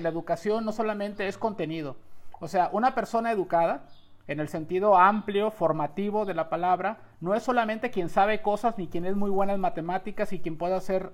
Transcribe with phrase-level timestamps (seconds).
[0.00, 1.96] La educación no solamente es contenido,
[2.40, 3.82] o sea, una persona educada,
[4.26, 8.88] en el sentido amplio, formativo de la palabra, no es solamente quien sabe cosas ni
[8.88, 11.12] quien es muy buena en matemáticas y quien puede hacer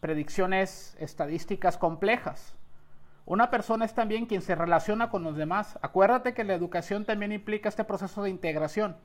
[0.00, 2.54] predicciones estadísticas complejas.
[3.26, 5.78] Una persona es también quien se relaciona con los demás.
[5.82, 8.96] Acuérdate que la educación también implica este proceso de integración.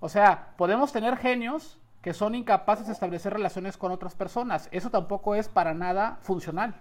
[0.00, 4.68] O sea, podemos tener genios que son incapaces de establecer relaciones con otras personas.
[4.70, 6.76] Eso tampoco es para nada funcional.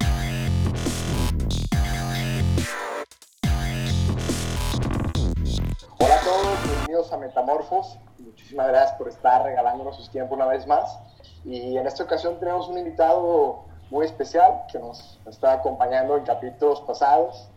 [5.97, 7.97] Hola a todos, bienvenidos a Metamorfos.
[8.19, 10.99] Muchísimas gracias por estar regalándonos su tiempo una vez más.
[11.45, 16.81] Y en esta ocasión tenemos un invitado muy especial que nos está acompañando en capítulos
[16.81, 17.49] pasados.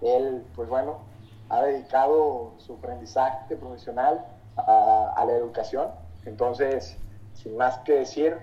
[0.00, 0.98] Él, pues bueno,
[1.48, 4.24] ha dedicado su aprendizaje profesional
[4.56, 5.88] a, a la educación.
[6.24, 6.96] Entonces,
[7.34, 8.36] sin más que decir,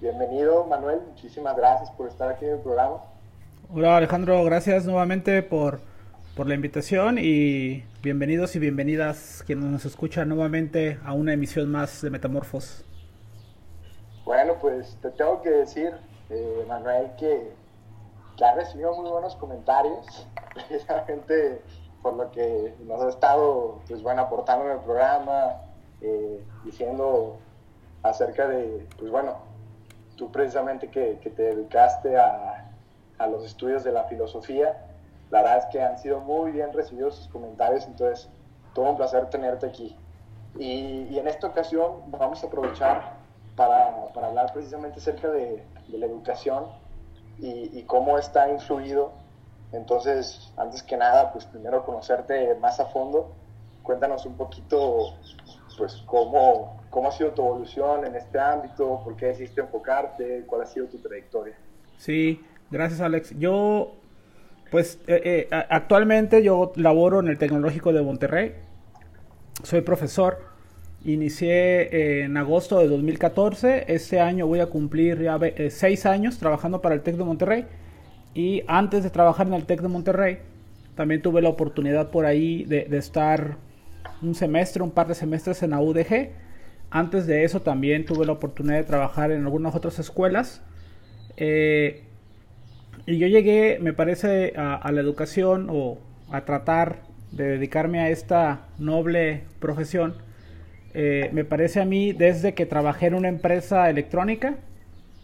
[0.00, 2.98] bienvenido Manuel, muchísimas gracias por estar aquí en el programa.
[3.74, 5.80] Hola Alejandro, gracias nuevamente por,
[6.38, 12.00] por la invitación y bienvenidos y bienvenidas quienes nos escuchan nuevamente a una emisión más
[12.00, 12.84] de Metamorfos.
[14.24, 15.92] Bueno, pues te tengo que decir,
[16.30, 17.50] eh, Manuel, que,
[18.36, 21.60] que ha recibido muy buenos comentarios, precisamente
[22.04, 25.56] por lo que nos ha estado pues, bueno, aportando en el programa,
[26.00, 27.36] eh, diciendo
[28.04, 29.38] acerca de, pues bueno,
[30.14, 32.70] tú precisamente que, que te dedicaste a,
[33.18, 34.84] a, los estudios de la filosofía,
[35.30, 38.28] la verdad es que han sido muy bien recibidos sus comentarios, entonces
[38.74, 39.96] todo un placer tenerte aquí.
[40.58, 43.18] Y, y en esta ocasión vamos a aprovechar
[43.56, 46.66] para, para hablar precisamente acerca de, de la educación
[47.38, 49.12] y, y, cómo está influido.
[49.72, 53.32] Entonces, antes que nada, pues primero conocerte más a fondo.
[53.82, 55.14] Cuéntanos un poquito,
[55.76, 60.62] pues, cómo, cómo ha sido tu evolución en este ámbito, por qué decidiste enfocarte, cuál
[60.62, 61.56] ha sido tu trayectoria.
[61.96, 63.38] Sí, gracias Alex.
[63.38, 63.92] Yo,
[64.70, 68.54] pues, eh, eh, actualmente yo laboro en el Tecnológico de Monterrey.
[69.62, 70.48] Soy profesor.
[71.04, 73.84] Inicié en agosto de 2014.
[73.92, 77.66] Este año voy a cumplir ya eh, seis años trabajando para el TEC de Monterrey.
[78.34, 80.38] Y antes de trabajar en el TEC de Monterrey,
[80.96, 83.56] también tuve la oportunidad por ahí de, estar
[84.20, 86.30] un semestre, un par de semestres en la UDG.
[86.90, 90.62] Antes de eso también tuve la oportunidad de trabajar en algunas otras escuelas.
[91.36, 92.07] Eh,
[93.08, 95.96] y yo llegué, me parece, a, la educación o
[96.30, 100.16] a tratar de dedicarme a esta noble profesión.
[100.92, 104.56] Eh, me parece a mí desde que trabajé en una empresa electrónica,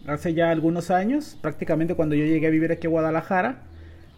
[0.07, 3.61] hace ya algunos años, prácticamente cuando yo llegué a vivir aquí a Guadalajara,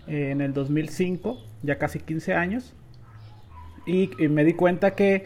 [0.08, 2.74] eh, en el 2005, ya casi 15 años.
[3.86, 5.26] Y, me di cuenta que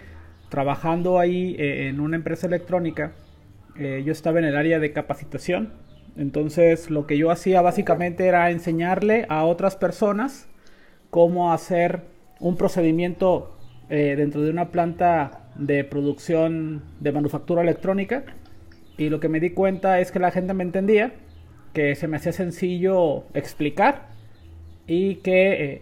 [0.50, 3.12] trabajando ahí eh, en una empresa electrónica,
[3.76, 5.74] yo estaba en el área de capacitación.
[6.18, 10.48] Entonces lo que yo hacía básicamente era enseñarle a otras personas
[11.10, 12.02] cómo hacer
[12.40, 13.58] un procedimiento
[13.90, 18.24] eh, dentro de una planta de producción de manufactura electrónica.
[18.98, 21.14] Y lo que me di cuenta es que la gente me entendía,
[21.74, 24.10] que se me hacía sencillo explicar
[24.88, 25.82] y que eh,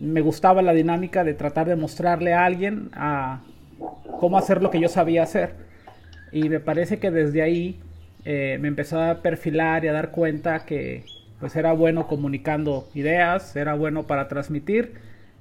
[0.00, 3.42] me gustaba la dinámica de tratar de mostrarle a alguien a
[4.18, 5.54] cómo hacer lo que yo sabía hacer.
[6.32, 7.80] Y me parece que desde ahí
[8.24, 11.04] eh, me empezó a perfilar y a dar cuenta que
[11.40, 14.94] pues era bueno comunicando ideas, era bueno para transmitir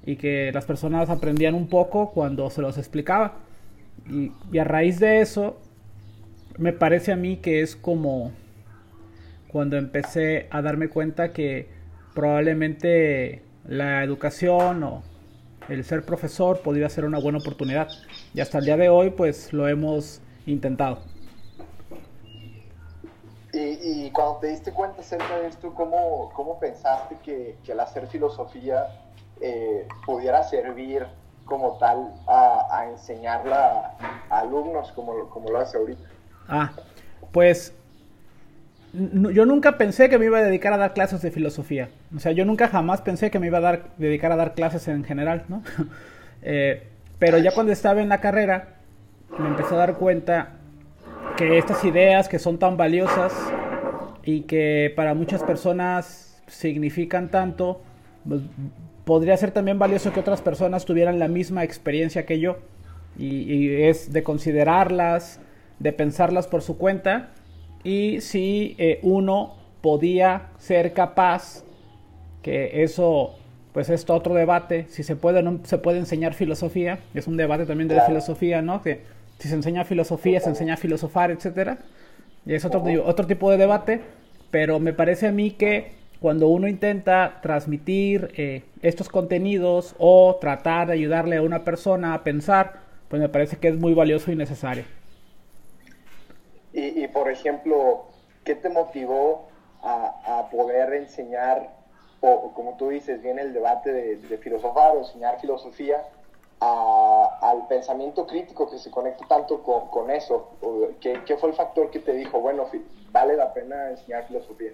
[0.05, 3.37] y que las personas aprendían un poco cuando se los explicaba.
[4.09, 5.61] Y, y a raíz de eso,
[6.57, 8.31] me parece a mí que es como
[9.47, 11.67] cuando empecé a darme cuenta que
[12.13, 15.03] probablemente la educación o
[15.69, 17.87] el ser profesor podría ser una buena oportunidad.
[18.33, 21.12] Y hasta el día de hoy, pues lo hemos intentado.
[23.53, 27.79] Y, y cuando te diste cuenta acerca de esto, ¿cómo, cómo pensaste que, que el
[27.79, 28.87] hacer filosofía
[29.41, 31.05] eh, pudiera servir
[31.45, 33.95] como tal a, a enseñarla
[34.29, 36.03] a alumnos como, como lo hace ahorita?
[36.47, 36.71] Ah,
[37.31, 37.73] pues
[38.93, 41.89] yo nunca pensé que me iba a dedicar a dar clases de filosofía.
[42.15, 44.87] O sea, yo nunca jamás pensé que me iba a dar, dedicar a dar clases
[44.87, 45.63] en general, ¿no?
[46.41, 46.87] eh,
[47.19, 48.75] pero ya cuando estaba en la carrera,
[49.37, 50.57] me empecé a dar cuenta
[51.37, 53.33] que estas ideas que son tan valiosas
[54.23, 57.81] y que para muchas personas significan tanto,
[58.27, 58.41] pues,
[59.05, 62.57] podría ser también valioso que otras personas tuvieran la misma experiencia que yo.
[63.17, 65.39] Y, y es de considerarlas,
[65.79, 67.29] de pensarlas por su cuenta
[67.83, 71.63] y si eh, uno podía ser capaz,
[72.41, 73.35] que eso
[73.73, 77.65] pues es otro debate, si se puede no se puede enseñar filosofía, es un debate
[77.65, 78.81] también de la filosofía, ¿no?
[78.81, 79.01] Que
[79.39, 81.77] si se enseña filosofía, se enseña a filosofar, etcétera.
[82.45, 84.01] Y es otro, otro tipo de debate,
[84.51, 85.91] pero me parece a mí que
[86.23, 92.23] cuando uno intenta transmitir eh, estos contenidos o tratar de ayudarle a una persona a
[92.23, 94.85] pensar, pues me parece que es muy valioso y necesario.
[96.71, 98.05] Y, por ejemplo,
[98.45, 99.49] ¿qué te motivó
[99.83, 101.69] a, poder enseñar,
[102.21, 105.97] o, como tú dices, viene el debate de, de filosofar o enseñar filosofía,
[107.41, 110.51] al pensamiento crítico que se conecta tanto con, eso?
[110.99, 112.65] ¿Qué, ¿Qué, fue el factor que te dijo, bueno,
[113.11, 114.71] vale la pena enseñar filosofía?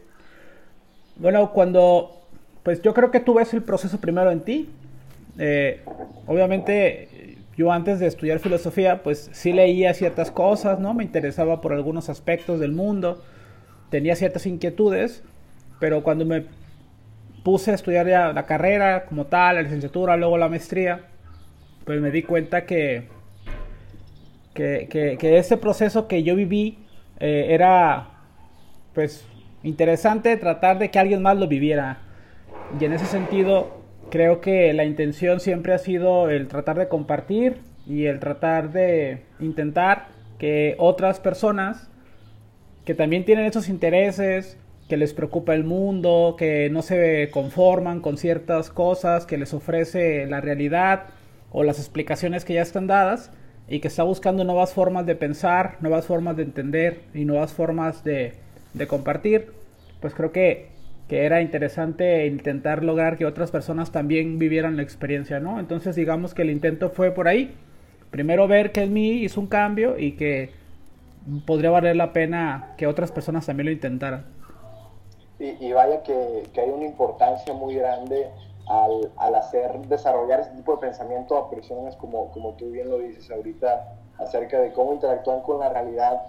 [1.15, 2.21] Bueno, cuando,
[2.63, 4.69] pues yo creo que tú ves el proceso primero en ti.
[5.38, 5.81] Eh,
[6.27, 10.94] obviamente, yo antes de estudiar filosofía, pues sí leía ciertas cosas, ¿no?
[10.94, 13.21] Me interesaba por algunos aspectos del mundo,
[13.89, 15.24] tenía ciertas inquietudes,
[15.80, 16.45] pero cuando me
[17.44, 21.09] puse a estudiar ya la carrera como tal, la licenciatura, luego la maestría,
[21.89, 23.07] pues me di cuenta que,
[24.53, 26.77] que, ese proceso que yo viví
[27.19, 28.12] eh, era,
[28.94, 29.25] pues,
[29.63, 31.97] interesante tratar de que alguien más lo viviera.
[32.80, 33.81] Y en ese sentido,
[34.12, 37.57] creo que la intención siempre ha sido el tratar de compartir
[37.88, 41.89] y el tratar de intentar que otras personas
[42.86, 48.19] que también tienen esos intereses, que les preocupa el mundo, que no se conforman con
[48.19, 51.15] ciertas cosas que les ofrece la realidad
[51.51, 53.31] o las explicaciones que ya están dadas
[53.68, 58.04] y que está buscando nuevas formas de pensar, nuevas formas de entender y nuevas formas
[58.04, 58.34] de,
[58.74, 59.51] de compartir,
[60.01, 60.69] pues creo que,
[61.07, 65.60] que, era interesante intentar lograr que otras personas también vivieran la experiencia, ¿no?
[65.60, 67.56] Entonces digamos que el intento fue por ahí.
[68.10, 70.51] Primero ver que en mí hizo un cambio y que
[71.46, 74.25] podría valer la pena que otras personas también lo intentaran.
[75.40, 78.28] Y, vaya que, que, hay una importancia muy grande
[78.69, 83.00] al, al, hacer, desarrollar ese tipo de pensamiento a personas como, como tú bien lo
[83.00, 86.21] dices ahorita acerca de cómo interactúan con la realidad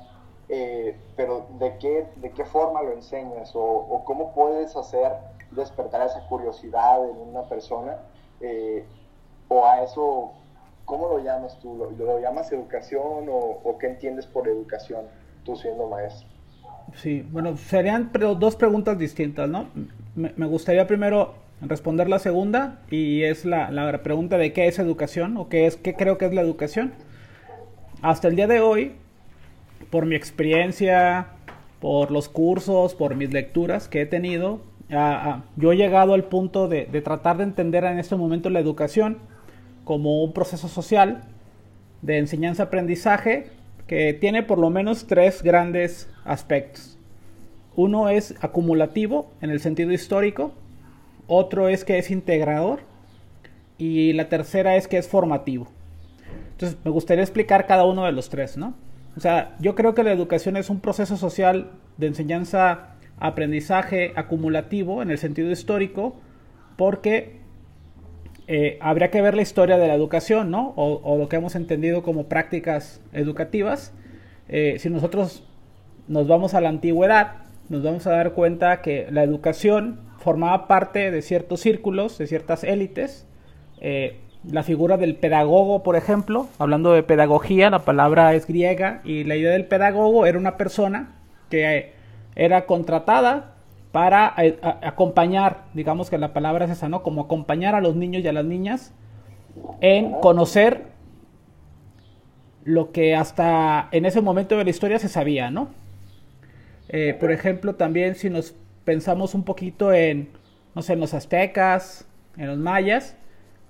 [0.53, 3.53] eh, pero ¿de qué, ¿de qué forma lo enseñas?
[3.55, 5.13] O, cómo puedes hacer
[5.53, 7.99] despertar esa curiosidad en una persona?
[8.41, 8.85] Eh,
[9.47, 10.33] ¿O a eso,
[10.85, 11.77] cómo lo llamas tú?
[11.97, 15.07] ¿Lo, llamas educación o, qué entiendes por educación
[15.45, 16.29] tú siendo maestro?
[16.97, 19.69] Sí, bueno, serían dos preguntas distintas, ¿no?
[20.17, 25.49] Me, gustaría primero responder la segunda y es la, pregunta de qué es educación o
[25.49, 26.93] qué es qué creo que es la educación.
[28.03, 28.93] Hasta el día de hoy,
[29.91, 31.29] por mi experiencia,
[31.81, 34.61] por los cursos, por mis lecturas que he tenido,
[35.57, 39.19] yo he llegado al punto de, tratar de entender en este momento la educación
[39.85, 41.23] como un proceso social
[42.03, 43.49] de enseñanza-aprendizaje
[43.87, 46.99] que tiene por lo menos tres grandes aspectos.
[47.77, 50.53] Uno es acumulativo en el sentido histórico,
[51.31, 52.81] otro es que es integrador
[53.79, 55.69] y la tercera es que es formativo.
[56.53, 58.75] Entonces me gustaría explicar cada uno de los tres, ¿no?
[59.17, 65.03] O sea, yo creo que la educación es un proceso social de enseñanza, aprendizaje acumulativo
[65.03, 66.17] en el sentido histórico,
[66.77, 67.39] porque
[68.49, 70.73] eh, habría que ver la historia de la educación, ¿no?
[70.75, 73.95] O, lo que hemos entendido como prácticas educativas.
[74.49, 75.45] Eh, si nosotros
[76.09, 81.11] nos vamos a la antigüedad, nos vamos a dar cuenta que la educación formaba parte
[81.11, 83.27] de ciertos círculos, de ciertas élites,
[83.81, 89.25] eh, la figura del pedagogo, por ejemplo, hablando de pedagogía, la palabra es griega y
[89.25, 91.17] la idea del pedagogo era una persona
[91.51, 91.93] que
[92.37, 93.55] era contratada
[93.93, 97.03] para eh, acompañar, digamos que la palabra es esa, ¿no?
[97.03, 98.93] Como acompañar a los niños y a las niñas
[99.81, 100.85] en conocer
[102.65, 105.69] lo que hasta en ese momento de la historia se sabía, ¿no?
[106.89, 110.31] Eh, por ejemplo, también si nos pensamos un poquito en,
[110.75, 112.07] no sé, en los aztecas,
[112.37, 113.17] en los mayas,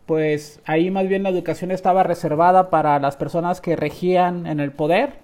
[0.07, 4.73] pues ahí más bien la educación estaba reservada para las personas que regían en el
[4.73, 5.15] poder,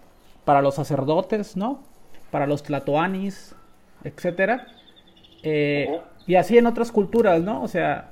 [0.44, 1.82] para los sacerdotes, ¿no?
[2.30, 3.54] Para los tlatoanis,
[4.04, 4.68] etcétera.
[5.42, 7.62] Eh, y así en otras culturas, ¿no?
[7.62, 8.10] O sea,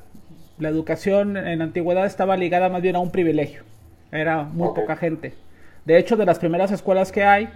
[0.59, 3.63] la educación en la antigüedad estaba ligada más bien a un privilegio.
[4.13, 5.35] Era muy poca gente.
[5.85, 7.51] De hecho, de las primeras escuelas que hay,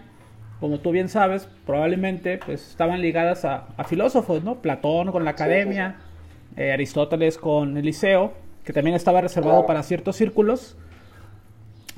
[0.60, 4.56] como tú bien sabes, probablemente pues estaban ligadas a, filósofos, ¿no?
[4.56, 5.96] Platón con la academia,
[6.56, 8.32] eh, Aristóteles con el liceo
[8.64, 10.76] que también estaba reservado para ciertos círculos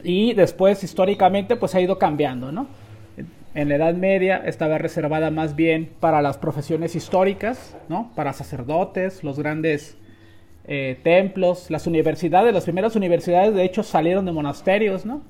[0.04, 2.68] y después históricamente pues ha ido cambiando, ¿no?
[3.54, 8.12] En la Edad Media estaba reservada más bien para las profesiones históricas, ¿no?
[8.14, 9.96] Para sacerdotes, los grandes
[10.68, 15.22] eh, templos, las universidades, las primeras universidades de hecho salieron de monasterios, ¿no?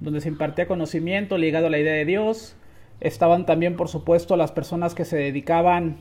[0.00, 2.56] Donde se impartía conocimiento ligado a la idea de Dios.
[3.02, 5.98] Estaban también, por supuesto, las personas que se dedicaban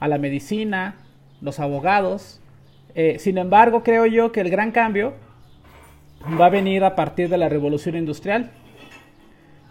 [0.00, 0.96] a la medicina,
[1.40, 2.40] los abogados,
[2.94, 5.14] eh, sin embargo, creo yo que el gran cambio
[6.40, 8.50] va a venir a partir de la revolución industrial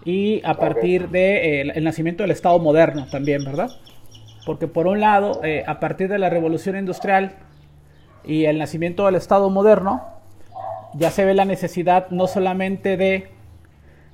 [0.05, 3.69] y a partir del de, eh, el nacimiento del Estado moderno también, ¿verdad?
[4.49, 7.35] porque por un lado, eh, a partir de la revolución industrial
[8.25, 10.03] y el nacimiento del Estado moderno,
[10.95, 13.29] ya se ve la necesidad no solamente de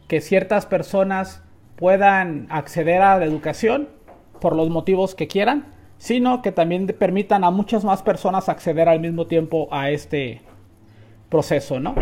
[0.09, 1.41] que ciertas personas
[1.75, 3.89] puedan acceder a la educación
[4.39, 5.65] por los motivos que quieran,
[5.97, 10.41] sino que también permitan a muchas más personas acceder al mismo tiempo a este
[11.29, 11.95] proceso, ¿no?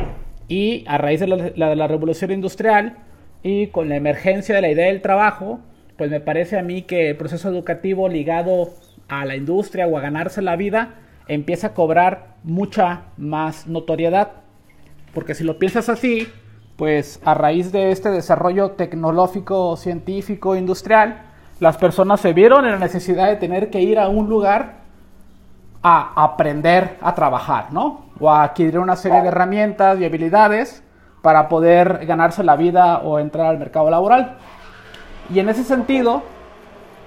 [0.48, 2.98] Y a raíz de la, revolución industrial
[3.42, 5.60] y con la emergencia de la idea del trabajo,
[5.98, 8.70] pues me parece a mí que el proceso educativo ligado
[9.08, 10.96] a la industria o a ganarse la vida
[11.27, 14.32] empieza a cobrar mucha más notoriedad.
[15.13, 16.27] Porque si lo piensas así,
[16.77, 21.22] pues a raíz de este desarrollo tecnológico, científico, industrial,
[21.60, 24.84] las personas se vieron en la necesidad de tener que ir a un lugar
[25.84, 28.06] a aprender a trabajar, ¿no?
[28.20, 30.84] O a adquirir una serie de herramientas y habilidades
[31.22, 34.38] para poder ganarse la vida o entrar al mercado laboral.
[35.34, 36.24] Y en ese sentido,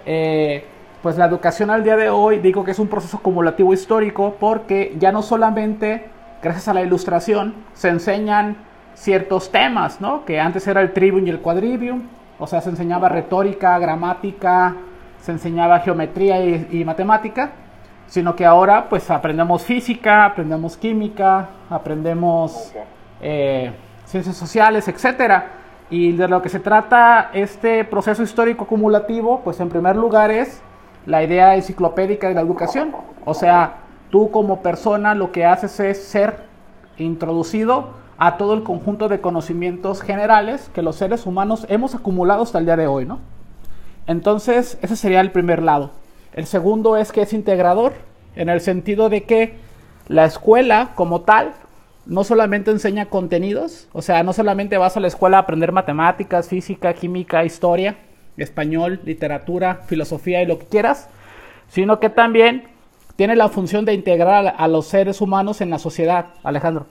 [0.05, 0.65] eh,
[1.03, 4.97] pues la educación al día de hoy digo que es un proceso acumulativo histórico porque
[4.99, 6.07] ya no solamente
[6.43, 8.57] gracias a la ilustración se enseñan
[8.97, 10.25] ciertos temas, ¿no?
[10.25, 12.03] Que antes era el trivium y el quadrivium,
[12.39, 14.75] o sea, se enseñaba retórica, gramática,
[15.21, 17.51] se enseñaba geometría y, matemática,
[18.07, 22.73] sino que ahora pues aprendemos física, aprendemos química, aprendemos
[23.21, 23.73] eh,
[24.07, 25.47] ciencias sociales, etcétera.
[25.91, 30.63] Y de lo que se trata este proceso histórico acumulativo, pues en primer lugar es
[31.05, 32.95] la idea enciclopédica de la educación.
[33.25, 33.77] O sea,
[34.11, 36.45] tú como persona lo que haces es ser
[36.99, 42.59] introducido a todo el conjunto de conocimientos generales que los seres humanos hemos acumulado hasta
[42.59, 43.21] el día de hoy, ¿no?
[44.07, 45.91] Entonces, ese sería el primer lado.
[46.33, 47.93] El segundo es que es integrador,
[48.35, 49.55] en el sentido de que
[50.09, 51.55] la escuela como tal
[52.05, 56.49] no solamente enseña contenidos, o sea, no solamente vas a la escuela a aprender matemáticas,
[56.49, 57.97] física, química, historia,
[58.37, 61.09] español, literatura, filosofía y lo que quieras,
[61.69, 62.69] sino que también
[63.17, 66.87] tiene la función de integrar a los seres humanos en la sociedad, Alejandro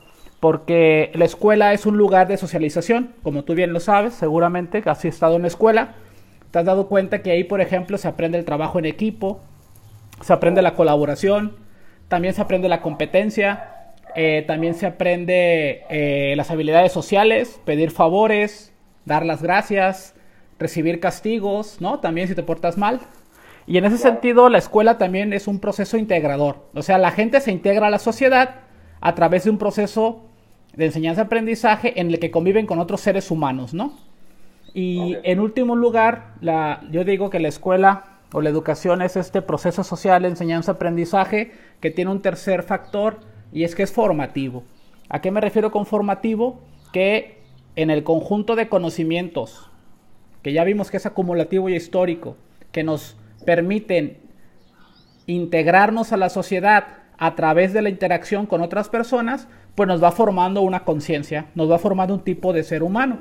[0.46, 5.04] porque la escuela es un lugar de socialización, como tú bien lo sabes, seguramente has
[5.04, 5.96] estado en la escuela,
[6.52, 9.40] te has dado cuenta que ahí, por ejemplo, se aprende el trabajo en equipo,
[10.22, 11.56] se aprende la colaboración,
[12.10, 18.72] también se aprende la competencia, eh, también se aprende eh, las habilidades sociales, pedir favores,
[19.04, 20.14] dar las gracias,
[20.60, 22.02] recibir castigos, ¿no?
[22.02, 23.00] También si te portas mal.
[23.66, 26.68] Y en ese sentido, la escuela también es un proceso integrador.
[26.75, 28.58] O sea, la gente se integra a la sociedad
[29.02, 30.25] a través de un proceso
[30.75, 33.94] de enseñanza-aprendizaje en el que conviven con otros seres humanos, ¿no?
[34.74, 39.41] Y en último lugar, la, yo digo que la escuela o la educación es este
[39.41, 43.20] proceso social, enseñanza-aprendizaje, que tiene un tercer factor
[43.53, 44.63] y es que es formativo.
[45.08, 46.60] ¿A qué me refiero con formativo?
[46.91, 47.39] Que
[47.77, 49.70] en el conjunto de conocimientos,
[50.41, 52.36] que ya vimos que es acumulativo y histórico,
[52.74, 53.15] que nos
[53.46, 54.17] permiten
[55.25, 60.12] integrarnos a la sociedad a través de la interacción con otras personas, pues nos va
[60.12, 63.19] formando una conciencia, nos va formando un tipo de ser humano.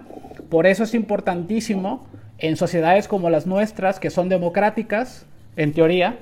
[0.48, 2.06] Por eso es importantísimo
[2.38, 6.18] en sociedades como las nuestras, que son democráticas, en teoría,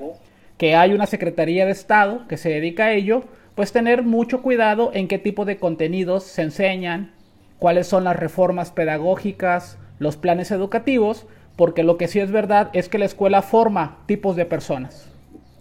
[0.59, 3.25] que hay una Secretaría de Estado que se dedica a ello,
[3.55, 7.13] pues tener mucho cuidado en qué tipo de contenidos se enseñan,
[7.59, 11.27] cuáles son las reformas pedagógicas, los planes educativos,
[11.57, 15.09] porque lo que sí es verdad es que la escuela forma tipos de personas.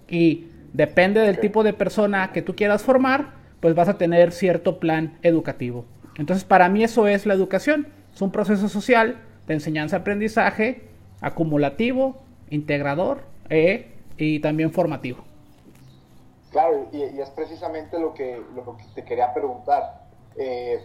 [0.09, 4.79] Y depende del tipo de persona que tú quieras formar, pues vas a tener cierto
[4.79, 5.85] plan educativo.
[6.17, 7.87] Entonces, para mí eso es la educación.
[8.13, 10.89] Es un proceso social de enseñanza-aprendizaje
[11.21, 12.17] acumulativo,
[12.49, 15.23] integrador e, y también formativo.
[16.51, 20.01] Claro, y, es precisamente lo que, lo que te quería preguntar.
[20.35, 20.81] Eh,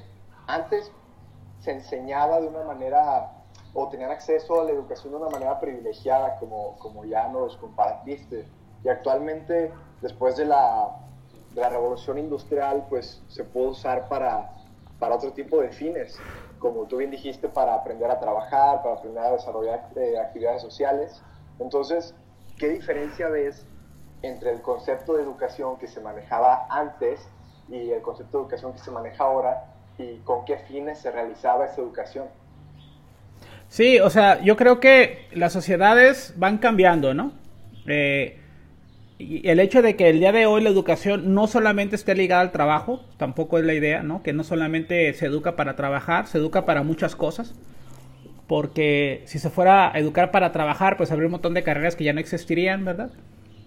[0.46, 0.92] antes
[1.60, 3.32] se enseñaba de una manera,
[3.74, 8.46] o tenían acceso a la educación de una manera privilegiada, como, como ya nos compartiste.
[8.86, 11.06] Y actualmente, después de la
[11.56, 14.50] la revolución industrial pues se puede usar para,
[15.00, 16.18] para otro tipo de fines,
[16.58, 21.22] como tú bien dijiste, para aprender a trabajar, para aprender a desarrollar eh, actividades sociales.
[21.58, 22.14] Entonces,
[22.58, 23.66] ¿qué diferencia ves
[24.22, 27.26] entre el concepto de educación que se manejaba antes
[27.68, 29.64] y el concepto de educación que se maneja ahora
[29.98, 32.26] y con qué fines se realizaba esa educación?
[33.68, 37.32] Sí, o sea, yo creo que las sociedades van cambiando, ¿no?
[37.86, 38.42] Eh,
[39.18, 42.52] el hecho de que el día de hoy la educación no solamente esté ligada al
[42.52, 44.22] trabajo, tampoco es la idea, ¿no?
[44.22, 47.54] Que no solamente se educa para trabajar, se educa para muchas cosas.
[48.46, 52.04] Porque si se fuera a educar para trabajar, pues habría un montón de carreras que
[52.04, 53.10] ya no existirían, ¿verdad?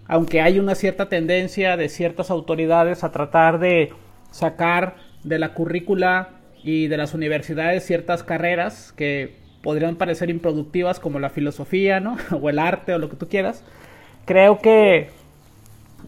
[0.06, 3.92] Aunque hay una cierta tendencia de ciertas autoridades a tratar de
[4.30, 6.30] sacar de la currícula
[6.62, 12.16] y de las universidades ciertas carreras que podrían parecer improductivas como la filosofía, ¿no?
[12.40, 13.64] o el arte o lo que tú quieras
[14.30, 15.10] creo que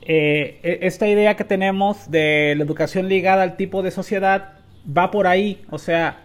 [0.04, 4.54] eh, e, esta idea que tenemos de la educación ligada al tipo de sociedad
[4.87, 5.62] va por ahí.
[5.71, 6.25] O sea,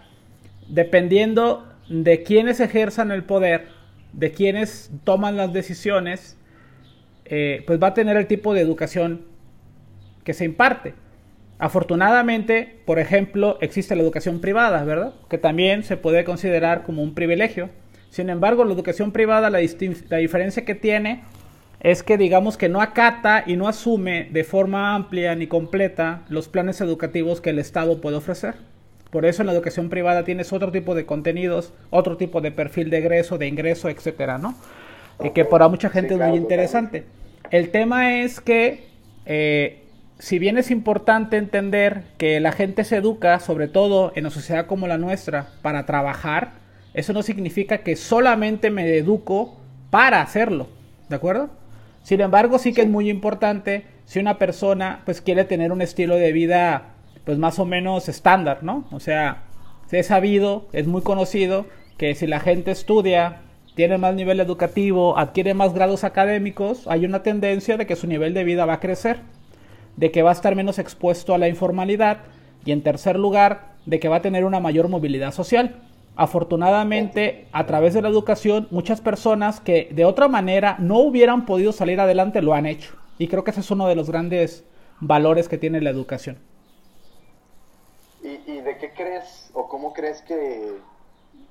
[0.68, 3.68] dependiendo de quienes ejerzan el poder,
[4.12, 6.36] de quienes toman las decisiones,
[7.24, 9.26] eh, pues va a tener el tipo de educación
[10.24, 10.94] que se imparte.
[11.58, 15.14] Afortunadamente, por ejemplo, existe la educación privada, ¿verdad?
[15.28, 17.70] Que también se puede considerar como un privilegio.
[18.10, 19.58] Sin embargo, la educación privada, la,
[20.08, 21.22] la diferencia que tiene
[21.80, 26.48] es que digamos que no acata y no asume de forma amplia ni completa los
[26.48, 28.56] planes educativos que el Estado puede ofrecer.
[29.10, 32.90] Por eso en la educación privada tienes otro tipo de contenidos, otro tipo de perfil
[32.90, 34.54] de egreso, de ingreso, etcétera, ¿no?
[35.22, 37.04] Y que para mucha gente es muy interesante.
[37.50, 38.88] El tema es que,
[39.24, 39.84] eh,
[40.18, 44.66] si bien es importante entender que la gente se educa, sobre todo en una sociedad
[44.66, 46.52] como la nuestra, para trabajar,
[46.92, 49.58] eso no significa que solamente me educo
[49.90, 50.68] para hacerlo,
[51.08, 51.57] ¿de acuerdo?
[52.08, 56.16] Sin embargo, sí que es muy importante si una persona pues quiere tener un estilo
[56.16, 56.94] de vida
[57.26, 58.86] pues más o menos estándar, ¿no?
[58.92, 59.42] O sea,
[59.88, 61.66] se es sabido, es muy conocido
[61.98, 63.42] que si la gente estudia,
[63.74, 68.32] tiene más nivel educativo, adquiere más grados académicos, hay una tendencia de que su nivel
[68.32, 69.18] de vida va a crecer,
[69.98, 72.20] de que va a estar menos expuesto a la informalidad
[72.64, 75.82] y en tercer lugar, de que va a tener una mayor movilidad social.
[76.18, 81.70] Afortunadamente, a través de la educación, muchas personas que de otra manera no hubieran podido
[81.70, 82.96] salir adelante lo han hecho.
[83.18, 84.64] Y creo que ese es uno de los grandes
[84.98, 86.40] valores que tiene la educación.
[88.20, 90.80] ¿Y, de qué crees o cómo crees que,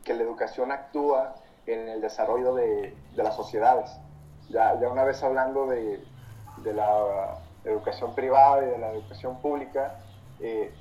[0.05, 3.89] la educación actúa en el desarrollo de, las sociedades?
[4.49, 6.03] Ya, una vez hablando de,
[6.65, 10.01] de, la educación privada y de la educación pública,
[10.41, 10.73] eh,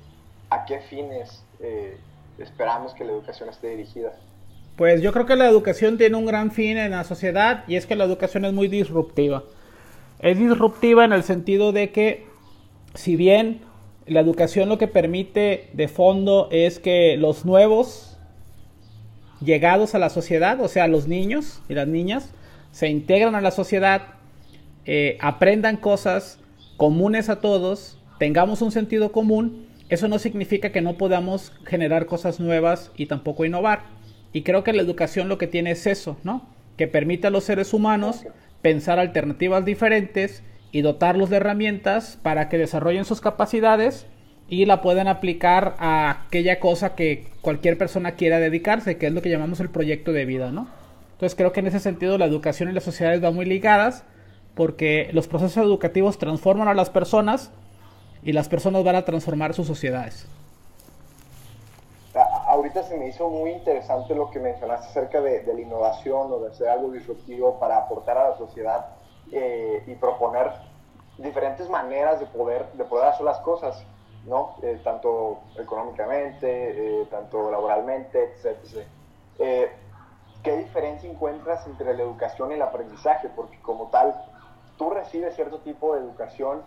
[0.49, 1.97] ¿a qué fines eh,
[2.39, 4.13] esperamos que la educación esté dirigida?
[4.75, 7.85] Pues yo creo que la educación tiene un gran fin en la sociedad y es
[7.85, 9.43] que la educación es muy disruptiva.
[10.19, 12.27] Es disruptiva en el sentido de que
[12.93, 13.61] si bien
[14.05, 18.17] la educación lo que permite de fondo es que los nuevos
[19.41, 22.33] llegados a la sociedad, o sea, los niños y las niñas,
[22.71, 24.03] se integran a la sociedad,
[24.85, 26.39] eh, aprendan cosas
[26.77, 32.39] comunes a todos, tengamos un sentido común eso no significa que no podamos generar cosas
[32.39, 33.83] nuevas y tampoco innovar.
[34.33, 36.47] Y creo que la educación lo que tiene es eso, ¿no?
[36.75, 38.25] Que permite a los seres humanos
[38.61, 44.05] pensar alternativas diferentes y dotarlos de herramientas para que desarrollen sus capacidades
[44.49, 49.21] y la puedan aplicar a aquella cosa que cualquier persona quiera dedicarse, que es lo
[49.21, 50.67] que llamamos el proyecto de vida, ¿no?
[51.13, 54.03] Entonces creo que en ese sentido la educación y las sociedades van muy ligadas
[54.53, 57.51] porque los procesos educativos transforman a las personas
[58.23, 60.27] y las personas van a transformar sus sociedades.
[62.47, 66.49] Ahorita se me hizo muy interesante lo que mencionaste acerca de, la innovación o de
[66.49, 68.87] hacer algo disruptivo para aportar a la sociedad
[69.31, 70.51] eh, y proponer
[71.17, 73.83] diferentes maneras de poder, de poder hacer las cosas,
[74.25, 74.55] ¿no?
[74.63, 78.87] Eh, tanto económicamente, eh, tanto laboralmente, etc.
[80.43, 83.29] ¿Qué diferencia encuentras entre la educación y el aprendizaje?
[83.35, 84.15] Porque como tal,
[84.77, 86.61] tú recibes cierto tipo de educación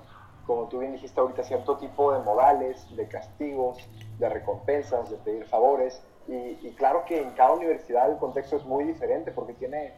[0.46, 5.44] como tú bien dijiste ahorita, cierto tipo de modales, de castigos, de recompensas, de pedir
[5.46, 6.03] favores.
[6.29, 9.94] Y, claro que en cada universidad el contexto es muy diferente porque tiene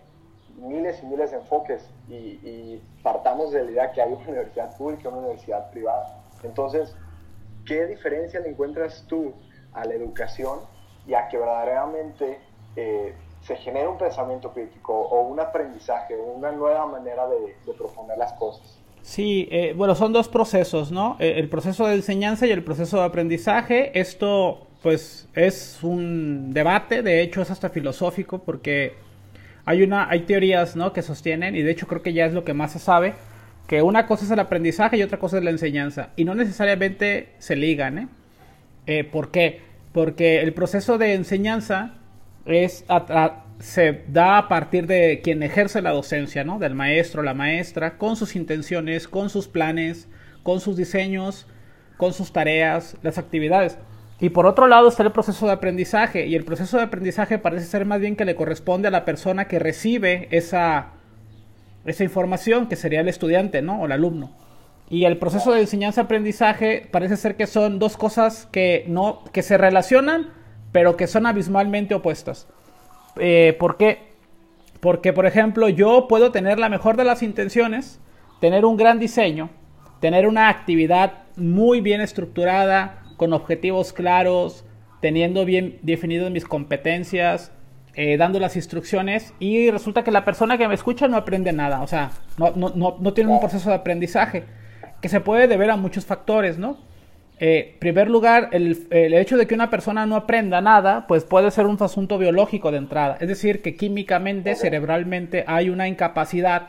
[0.56, 5.02] miles y miles de enfoques y, partamos de la idea que hay una universidad pública
[5.04, 6.22] y una universidad privada.
[6.42, 6.94] Entonces,
[7.66, 9.34] ¿qué diferencia le encuentras tú
[9.72, 10.60] a la educación
[11.06, 12.40] y a que verdaderamente
[12.76, 18.16] eh, se genere un pensamiento crítico o un aprendizaje, una nueva manera de, de proponer
[18.16, 18.81] las cosas?
[19.02, 21.16] Sí, eh, bueno, son dos procesos, ¿no?
[21.18, 23.98] Eh, el proceso de enseñanza y el proceso de aprendizaje.
[23.98, 28.94] Esto, pues, es un debate, de hecho es hasta filosófico, porque
[29.64, 30.92] hay una, hay teorías, ¿no?
[30.92, 33.14] Que sostienen, y de hecho creo que ya es lo que más se sabe,
[33.66, 37.30] que una cosa es el aprendizaje y otra cosa es la enseñanza, y no necesariamente
[37.38, 38.08] se ligan, ¿eh?
[38.86, 39.60] eh ¿Por qué?
[39.92, 41.94] Porque el proceso de enseñanza
[42.46, 42.84] es
[43.62, 46.58] se da a partir de quien ejerce la docencia, ¿no?
[46.58, 50.08] Del maestro, la maestra, con sus intenciones, con sus planes,
[50.42, 51.46] con sus diseños,
[51.96, 53.78] con sus tareas, las actividades.
[54.18, 57.66] Y por otro lado está el proceso de aprendizaje, y el proceso de aprendizaje parece
[57.66, 60.94] ser más bien que le corresponde a la persona que recibe esa,
[61.84, 63.80] esa información, que sería el estudiante, ¿no?
[63.80, 64.36] O el alumno.
[64.90, 69.56] Y el proceso de enseñanza-aprendizaje parece ser que son dos cosas que, no, que se
[69.56, 70.30] relacionan,
[70.72, 72.48] pero que son abismalmente opuestas.
[73.16, 74.12] Eh, ¿Por qué?
[74.80, 78.00] Porque, por ejemplo, yo puedo tener la mejor de las intenciones,
[78.40, 79.50] tener un gran diseño,
[80.00, 84.64] tener una actividad muy bien estructurada, con objetivos claros,
[85.00, 87.52] teniendo bien definidas mis competencias,
[87.94, 91.82] eh, dando las instrucciones y resulta que la persona que me escucha no aprende nada,
[91.82, 94.44] o sea, no, no, no, no tiene un proceso de aprendizaje
[95.02, 96.78] que se puede deber a muchos factores, ¿no?
[97.44, 101.50] Eh, primer lugar, el, el, hecho de que una persona no aprenda nada, pues puede
[101.50, 103.16] ser un asunto biológico de entrada.
[103.18, 106.68] Es decir, que químicamente, cerebralmente, hay una incapacidad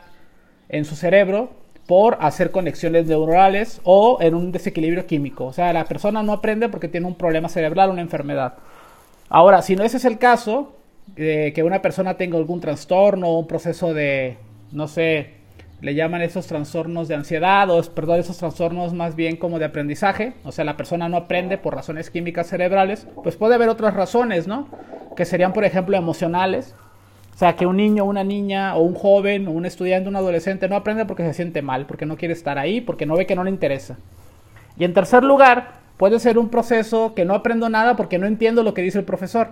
[0.68, 1.50] en su cerebro
[1.86, 5.44] por hacer conexiones neuronales o en un desequilibrio químico.
[5.44, 8.54] O sea, la persona no aprende porque tiene un problema cerebral, una enfermedad.
[9.28, 10.74] Ahora, si no ese es el caso,
[11.14, 14.38] eh, que una persona tenga algún trastorno o un proceso de,
[14.72, 15.34] no sé,
[15.80, 20.34] le llaman esos trastornos de ansiedad o, perdón, esos trastornos más bien como de aprendizaje,
[20.44, 24.46] o sea, la persona no aprende por razones químicas cerebrales, pues puede haber otras razones,
[24.46, 24.68] ¿no?
[25.16, 26.74] Que serían, por ejemplo, emocionales,
[27.34, 30.68] o sea, que un niño, una niña, o un joven, o un estudiante, un adolescente
[30.68, 33.34] no aprende porque se siente mal, porque no quiere estar ahí, porque no ve que
[33.34, 33.98] no le interesa.
[34.78, 38.62] Y en tercer lugar, puede ser un proceso que no aprendo nada porque no entiendo
[38.62, 39.48] lo que dice el profesor.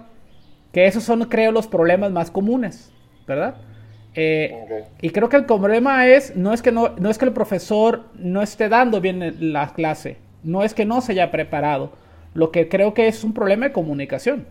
[0.72, 2.92] Que esos son, creo, los problemas más comunes,
[3.26, 3.56] ¿verdad?
[4.14, 7.32] Eh, y creo que el problema es no es que no, no es que el
[7.32, 11.92] profesor no esté dando bien la clase, no es que no se haya preparado.
[12.34, 14.46] Lo que creo que es un problema de comunicación.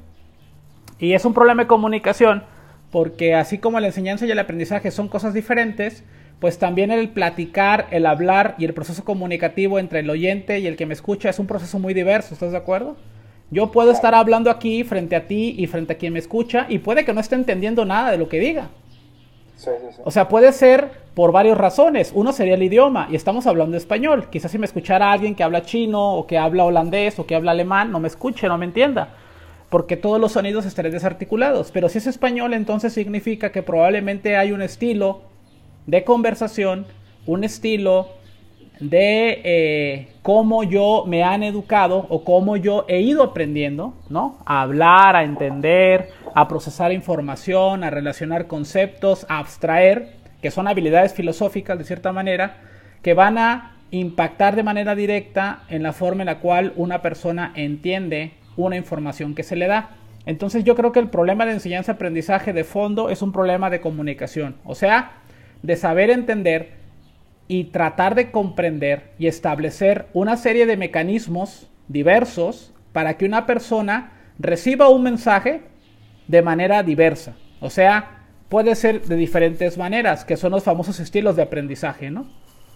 [1.00, 2.44] Y es un problema de comunicación
[2.92, 6.04] porque así como la enseñanza y el aprendizaje son cosas diferentes,
[6.40, 10.76] pues también el platicar, el hablar y el proceso comunicativo entre el oyente y el
[10.76, 12.98] que me escucha es un proceso muy diverso, ¿estás de acuerdo?
[13.50, 16.80] Yo puedo estar hablando aquí frente a ti y frente a quien me escucha y
[16.80, 18.70] puede que no esté entendiendo nada de lo que diga.
[20.04, 22.12] O sea, puede ser por varias razones.
[22.16, 24.28] Uno sería el idioma y estamos hablando español.
[24.30, 27.52] Quizás si me escuchara alguien que habla chino o que habla holandés o que habla
[27.52, 29.16] alemán, no me escuche, no me entienda
[29.72, 31.72] porque todos los sonidos estarían desarticulados.
[31.72, 35.22] Pero si es español, entonces significa que probablemente hay un estilo
[35.88, 36.86] de conversación,
[37.26, 38.10] un estilo
[38.82, 44.40] de eh, cómo yo me han educado o cómo yo he ido aprendiendo, ¿no?
[44.46, 51.14] A hablar, a entender, a procesar información, a relacionar conceptos, a abstraer, que son habilidades
[51.14, 52.58] filosóficas de cierta manera,
[53.04, 57.52] que van a impactar de manera directa en la forma en la cual una persona
[57.56, 59.92] entiende una información que se le da.
[60.26, 64.56] Entonces yo creo que el problema de enseñanza-aprendizaje de fondo es un problema de comunicación,
[64.66, 65.14] o sea,
[65.62, 66.81] de saber entender
[67.52, 74.14] y tratar de comprender y establecer una serie de mecanismos diversos para que una persona
[74.40, 75.60] reciba un mensaje
[76.30, 77.36] de manera diversa.
[77.60, 82.26] O sea, puede ser de diferentes maneras, que son los famosos estilos de aprendizaje, ¿no?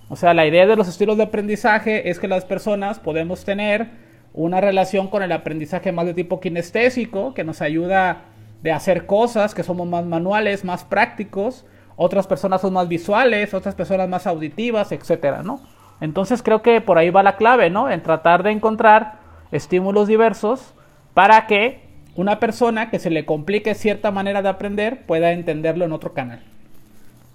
[0.10, 3.92] O sea, la idea de los estilos de aprendizaje es que las personas podemos tener
[4.34, 8.24] una relación con el aprendizaje más de tipo kinestésico, que nos ayuda
[8.62, 13.76] de hacer cosas, que somos más manuales, más prácticos, otras personas son más visuales, otras
[13.76, 15.60] personas más auditivas, etcétera, ¿no?
[16.02, 17.90] Entonces creo que por ahí va la clave, ¿no?
[17.90, 19.20] En tratar de encontrar
[19.52, 20.74] estímulos diversos
[21.14, 25.94] para que una persona que se le complique cierta manera de aprender pueda entenderlo en
[25.94, 26.44] otro canal.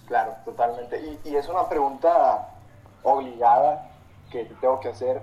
[0.06, 1.00] Claro, totalmente.
[1.24, 2.48] Y, y es una pregunta
[3.02, 3.90] obligada
[4.30, 5.22] que tengo que hacer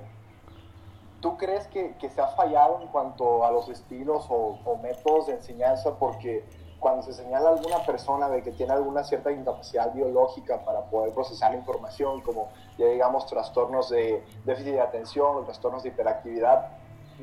[1.21, 5.33] ¿Tú crees que, que, se ha fallado en cuanto a los estilos o, métodos de
[5.33, 5.95] enseñanza?
[5.97, 6.45] Porque
[6.79, 11.13] cuando se señala a alguna persona de que tiene alguna cierta incapacidad biológica para poder
[11.13, 16.69] procesar la información, como ya digamos trastornos de déficit de atención o trastornos de hiperactividad,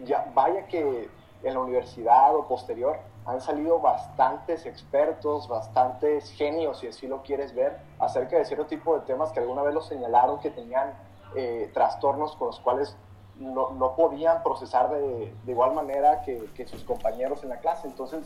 [0.04, 1.08] ya vaya que
[1.42, 7.54] en la universidad o posterior han salido bastantes expertos, bastantes genios, si así lo quieres
[7.54, 10.92] ver, acerca de cierto tipo de temas que alguna vez los señalaron que tenían
[11.34, 12.96] eh, trastornos con los cuales
[13.36, 17.88] no, no podían procesar de, de igual manera que, que, sus compañeros en la clase.
[17.88, 18.24] Entonces,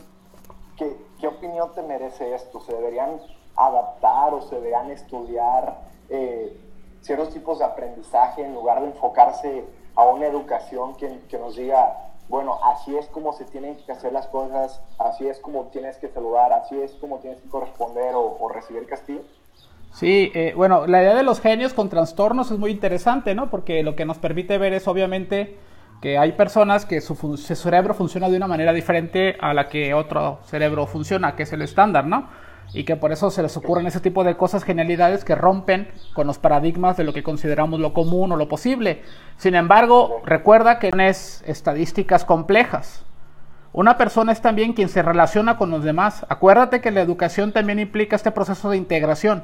[0.79, 2.61] ¿qué, ¿qué, opinión te merece esto?
[2.61, 3.19] ¿Se deberían
[3.55, 6.57] adaptar o se deberían estudiar eh,
[7.01, 9.65] ciertos tipos de aprendizaje en lugar de enfocarse
[9.95, 14.13] a una educación que, que nos diga, bueno, así es como se tienen que hacer
[14.13, 18.37] las cosas, así es como tienes que saludar, así es como tienes que corresponder o,
[18.39, 19.21] o recibir castigo?
[19.93, 23.49] Sí, eh, bueno, la idea de los genios con trastornos es muy interesante, ¿no?
[23.49, 25.57] Porque lo que nos permite ver es obviamente
[26.01, 30.39] que hay personas que su, cerebro funciona de una manera diferente a la que otro
[30.43, 32.29] cerebro funciona, que es el estándar, ¿no?
[32.73, 36.27] Y que por eso se les ocurren ese tipo de cosas, genialidades que rompen con
[36.27, 39.01] los paradigmas de lo que consideramos lo común o lo posible.
[39.37, 43.05] Sin embargo, recuerda que no es estadísticas complejas.
[43.73, 46.25] Una persona es también quien se relaciona con los demás.
[46.29, 49.43] Acuérdate que la educación también implica este proceso de integración.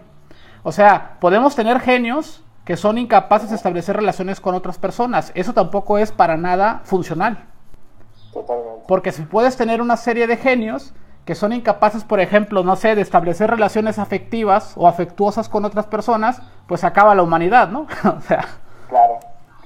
[0.64, 5.32] O sea, podemos tener genios que son incapaces de establecer relaciones con otras personas.
[5.36, 7.46] Eso tampoco es para nada funcional.
[8.34, 8.84] Totalmente.
[8.88, 10.94] Porque si puedes tener una serie de genios
[11.26, 15.86] que son incapaces, por ejemplo, no sé, de establecer relaciones afectivas o afectuosas con otras
[15.86, 17.82] personas, pues acaba la humanidad, ¿no?
[18.18, 18.46] o sea.
[18.90, 19.20] Claro,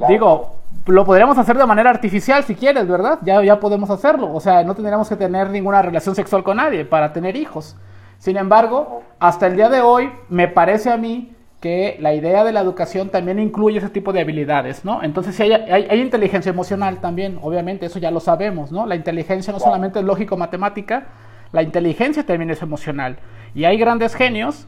[0.08, 3.20] digo, lo podríamos hacer de manera artificial si quieres, ¿verdad?
[3.22, 4.34] Ya, ya podemos hacerlo.
[4.34, 7.76] O sea, no tendríamos que tener ninguna relación sexual con nadie para tener hijos.
[8.18, 12.54] Sin embargo, hasta el día de hoy, me parece a mí que la idea de
[12.54, 15.04] la educación también incluye ese tipo de habilidades, ¿no?
[15.04, 18.86] Entonces, si hay, hay, inteligencia emocional también, obviamente, eso ya lo sabemos, ¿no?
[18.86, 21.08] La inteligencia no solamente es lógico-matemática,
[21.52, 23.18] la inteligencia también es emocional.
[23.54, 24.68] Y hay grandes genios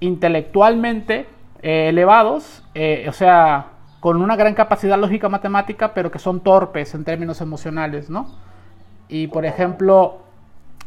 [0.00, 1.26] intelectualmente
[1.62, 3.68] eh, elevados, eh, o sea,
[4.00, 8.26] con una gran capacidad lógica matemática, pero que son torpes en términos emocionales, ¿no?
[9.08, 10.22] Y por ejemplo,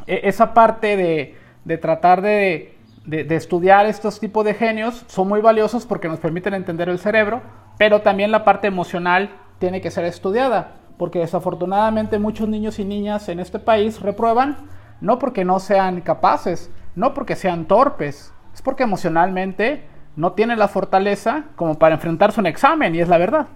[0.05, 2.74] e, esa parte de, de tratar de,
[3.05, 7.41] de, estudiar estos tipos de genios son muy valiosos porque nos permiten entender el cerebro,
[7.77, 13.29] pero también la parte emocional tiene que ser estudiada, porque desafortunadamente muchos niños y niñas
[13.29, 14.57] en este país reprueban
[15.01, 19.83] no porque no sean capaces, no porque sean torpes, es porque emocionalmente
[20.15, 23.47] no tienen la fortaleza como para enfrentarse a un examen, y es la verdad.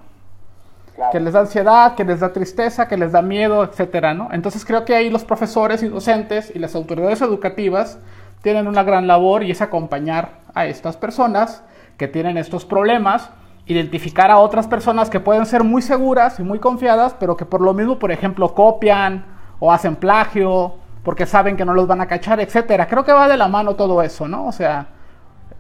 [1.14, 4.28] Que les da ansiedad, que les da tristeza, que les da miedo, etcétera, ¿no?
[4.34, 8.00] Entonces creo que ahí los profesores y docentes y las autoridades educativas
[8.42, 11.64] tienen una gran labor y es acompañar a estas personas
[11.98, 13.30] que tienen estos problemas,
[13.66, 17.62] identificar a otras personas que pueden ser muy seguras y muy confiadas, pero que por
[17.62, 19.26] lo mismo, por ejemplo, copian
[19.60, 22.88] o hacen plagio porque saben que no los van a cachar, etcétera.
[22.88, 24.48] Creo que va de la mano todo eso, ¿no?
[24.48, 24.88] O sea,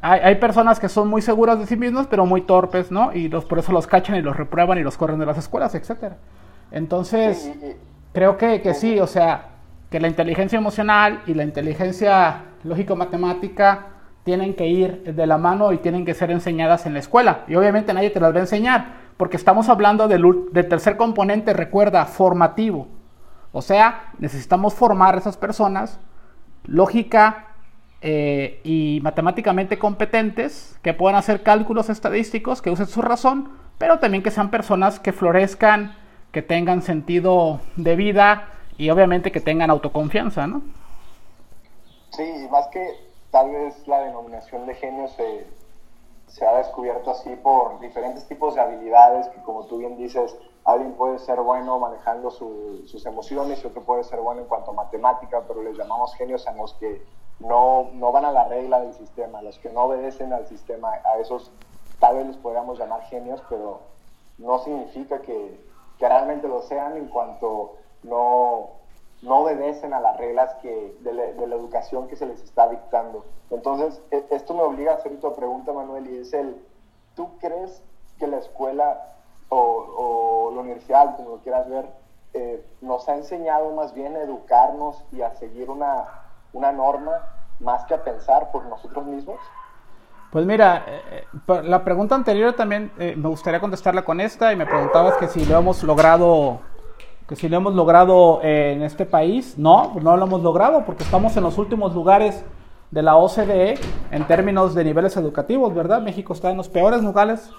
[0.01, 3.13] hay, personas que son muy seguras de sí mismas, pero muy torpes, ¿no?
[3.13, 5.75] Y los, por eso los cachan y los reprueban y los corren de las escuelas,
[5.75, 6.17] etcétera.
[6.71, 7.51] Entonces,
[8.13, 9.49] creo que, que sí, o sea,
[9.89, 13.87] que la inteligencia emocional y la inteligencia lógico-matemática
[14.23, 17.45] tienen que ir de la mano y tienen que ser enseñadas en la escuela.
[17.47, 20.23] Y obviamente nadie te las va a enseñar, porque estamos hablando del,
[20.69, 22.87] tercer componente, recuerda, formativo.
[23.51, 25.99] O sea, necesitamos formar a esas personas
[26.65, 27.45] lógica,
[28.01, 34.23] eh, y matemáticamente competentes, que puedan hacer cálculos estadísticos, que usen su razón, pero también
[34.23, 35.95] que sean personas que florezcan,
[36.31, 38.47] que tengan sentido de vida
[38.79, 40.61] y obviamente que tengan autoconfianza, ¿no?
[42.11, 42.95] Sí, más que
[43.29, 45.45] tal vez la denominación de genio se,
[46.27, 50.93] se ha descubierto así por diferentes tipos de habilidades que como tú bien dices, alguien
[50.93, 55.43] puede ser bueno manejando sus emociones y otro puede ser bueno en cuanto a matemática,
[55.45, 57.03] pero les llamamos genios a los que
[57.39, 61.19] no, no van a la regla del sistema, los que no obedecen al sistema, a
[61.19, 61.51] esos
[61.99, 63.81] tal vez les podríamos llamar genios, pero
[64.37, 65.59] no significa que,
[65.97, 68.69] que realmente lo sean en cuanto no,
[69.21, 73.25] no obedecen a las reglas que, de, la, educación que se les está dictando.
[73.49, 76.55] Entonces, e, esto me obliga a hacer otra pregunta, Manuel, y es el,
[77.15, 77.83] ¿tú crees
[78.17, 79.15] que la escuela
[79.49, 81.89] o, o la universidad, como lo quieras ver,
[82.33, 86.05] eh, nos ha enseñado más bien a educarnos y a seguir una,
[86.53, 87.27] una norma
[87.59, 89.39] más que a pensar por nosotros mismos?
[90.31, 94.55] Pues mira, eh, eh, la pregunta anterior también eh, me gustaría contestarla con esta y
[94.55, 96.59] me preguntabas que si lo hemos logrado,
[97.29, 99.53] que si lo hemos logrado en este país.
[99.55, 102.43] No, no lo hemos logrado porque estamos en los últimos lugares
[102.89, 103.75] de la OCDE
[104.09, 106.01] en términos de niveles educativos, ¿verdad?
[106.01, 107.51] México está en los peores lugares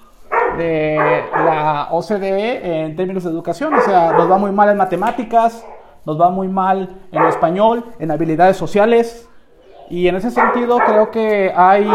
[0.58, 5.64] de la OCDE en términos de educación, o sea, nos va muy mal en matemáticas,
[6.04, 9.28] nos va muy mal en español, en habilidades sociales.
[9.88, 11.88] Y en ese sentido creo que hay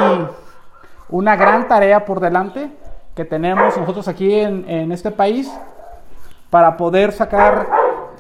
[1.10, 2.72] una gran tarea por delante
[3.16, 5.52] que tenemos nosotros aquí en, este país
[6.50, 7.68] para poder sacar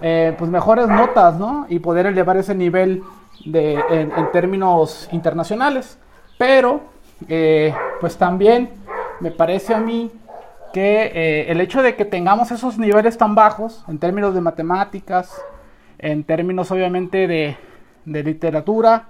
[0.02, 1.66] eh, pues mejores notas ¿no?
[1.70, 3.04] y poder elevar ese nivel
[3.46, 5.98] de, en, términos internacionales.
[6.38, 6.82] Pero
[7.28, 8.70] eh, pues también
[9.20, 10.12] me parece a mí
[10.74, 15.42] que eh, el hecho de que tengamos esos niveles tan bajos en términos de matemáticas,
[15.98, 17.58] en términos obviamente de,
[18.06, 19.06] literatura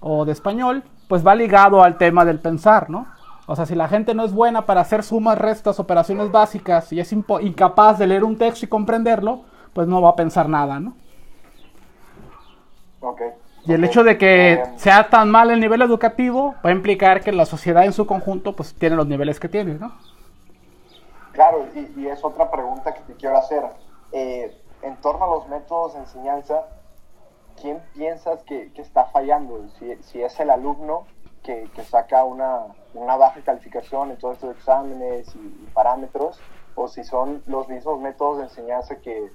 [0.00, 3.06] o de español, pues va ligado al tema del pensar, ¿no?
[3.50, 7.00] O sea, si la gente no es buena para hacer sumas, restas, operaciones básicas y
[7.00, 9.40] es incapaz de leer un texto y comprenderlo,
[9.72, 10.94] pues no va a pensar nada, ¿no?
[13.66, 17.22] Y el hecho de que eh, sea tan mal el nivel educativo va a implicar
[17.22, 19.94] que la sociedad en su conjunto pues tiene los niveles que tiene, ¿no?
[21.32, 23.64] Claro, y, es otra pregunta que te quiero hacer.
[24.12, 26.66] Eh, en torno a los métodos de enseñanza,
[27.60, 29.66] ¿quién piensas que, está fallando?
[30.02, 31.06] Si, es el alumno
[31.42, 36.38] que, saca una, baja calificación en todos estos exámenes y, parámetros,
[36.74, 39.30] o si son los mismos métodos de enseñanza que,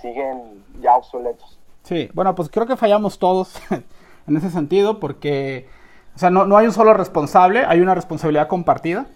[0.00, 1.58] siguen ya obsoletos.
[1.82, 3.60] Sí, bueno, pues creo que fallamos todos
[4.28, 5.68] en ese sentido porque,
[6.14, 9.06] o sea, no, no hay un solo responsable, hay una responsabilidad compartida.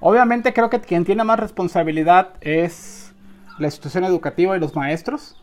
[0.00, 3.14] Obviamente creo que quien tiene más responsabilidad es
[3.58, 5.40] la institución educativa y los maestros,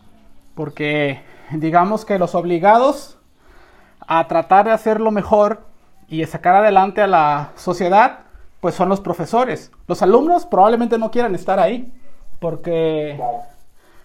[0.53, 3.17] porque digamos que los obligados
[4.07, 5.72] a tratar de hacerlo mejor
[6.13, 8.19] y sacar adelante a la sociedad,
[8.59, 9.71] pues son los profesores.
[9.87, 11.91] Los alumnos probablemente no quieran estar ahí,
[12.39, 13.19] Porque,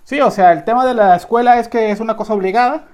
[0.04, 2.86] sí, o sea, el tema de la escuela es que es una cosa obligada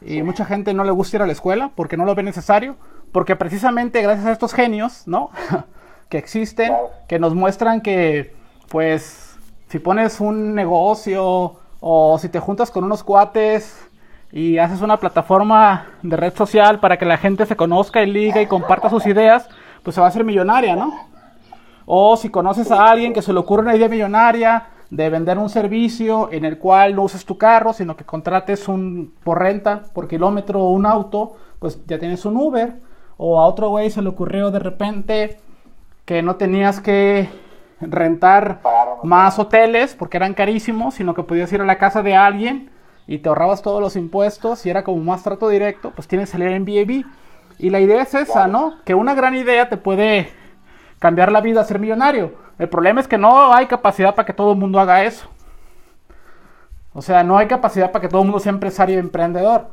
[0.00, 2.76] y mucha gente no le gusta ir a la escuela porque no lo ve necesario,
[3.12, 5.28] porque precisamente gracias a estos genios, ¿no?
[6.08, 6.72] que existen,
[7.08, 8.34] que nos muestran que,
[8.70, 9.36] pues,
[9.68, 13.76] si pones un negocio o si te juntas con unos cuates
[14.32, 18.40] y haces una plataforma de red social para que la gente se conozca y liga
[18.40, 19.46] y comparta sus ideas,
[19.82, 20.92] pues se va a hacer millonaria, ¿no?
[21.84, 25.50] O si conoces a alguien que se le ocurre una idea millonaria de vender un
[25.50, 30.08] servicio en el cual no uses tu carro, sino que contrates un por renta, por
[30.08, 32.80] kilómetro un auto, pues ya tienes un Uber.
[33.18, 35.40] O a otro güey se le ocurrió de repente
[36.06, 37.28] que no tenías que
[37.80, 38.60] rentar
[39.02, 42.70] más hoteles porque eran carísimos, sino que podías ir a la casa de alguien
[43.06, 46.32] y te ahorrabas todos los impuestos y era como más trato directo, pues tienes que
[46.32, 47.04] salir en B&B.
[47.58, 48.82] Y la idea es esa, ¿no?
[48.84, 50.30] Que una gran idea te puede
[50.98, 52.34] cambiar la vida ser millonario.
[52.58, 55.28] El problema es que no hay capacidad para que todo el mundo haga eso.
[56.92, 59.68] O sea, no hay capacidad para que todo el mundo sea empresario y emprendedor.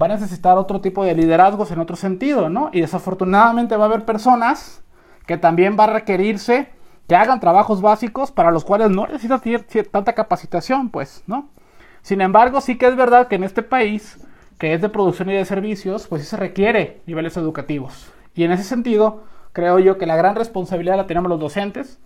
[0.00, 2.70] Va a necesitar otro tipo de liderazgos en otro sentido, ¿no?
[2.72, 4.82] Y desafortunadamente va a haber personas
[5.26, 6.70] que también va a requerirse
[7.06, 9.40] que hagan trabajos básicos para los cuales no necesitan
[9.90, 11.48] tanta capacitación, pues, ¿no?
[12.02, 14.18] Sin embargo, sí que es verdad que en este país,
[14.58, 18.12] que es de producción y de servicios, pues sí se requiere niveles educativos.
[18.34, 22.00] Y en ese sentido, creo yo que la gran responsabilidad la tenemos los docentes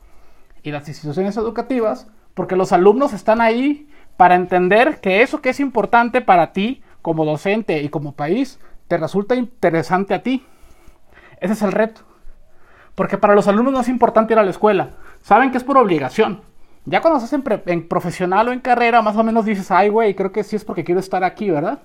[0.63, 5.61] y las instituciones educativas, porque los alumnos están ahí para entender que eso que es
[5.61, 10.45] importante para ti como docente y como país, te resulta interesante a ti.
[11.41, 12.03] Ese es el reto.
[12.95, 14.91] Porque para los alumnos no es importante ir a la escuela.
[15.23, 16.43] Saben que es por obligación.
[16.89, 20.31] Ya cuando estás en, profesional o en carrera, más o menos dices, ay, güey, creo
[20.31, 21.81] que sí es porque quiero estar aquí, ¿verdad?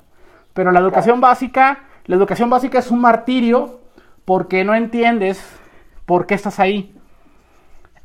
[0.53, 3.79] Pero la educación básica, la educación básica es un martirio
[4.25, 5.43] porque no entiendes
[6.05, 6.95] por qué estás ahí.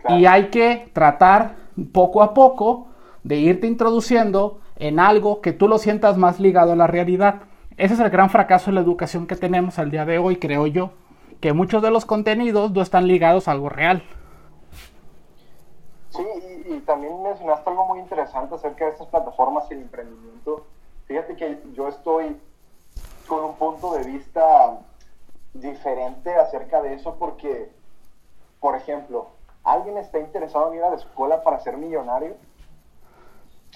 [0.08, 1.56] Y hay que tratar
[1.92, 2.88] poco a poco
[3.24, 7.42] de irte introduciendo en algo que tú lo sientas más ligado a la realidad.
[7.76, 10.66] Ese es el gran fracaso de la educación que tenemos al día de hoy, creo
[10.66, 10.92] yo,
[11.40, 14.02] que muchos de los contenidos no están ligados a algo real.
[16.08, 16.22] Sí,
[16.68, 20.66] y, también mencionaste algo muy interesante acerca de estas plataformas y el emprendimiento.
[21.06, 22.40] Fíjate que yo estoy
[23.26, 24.78] con un punto de vista
[25.54, 27.70] diferente acerca de eso porque,
[28.60, 29.28] por ejemplo,
[29.64, 32.36] ¿alguien está interesado en ir a la escuela para ser millonario?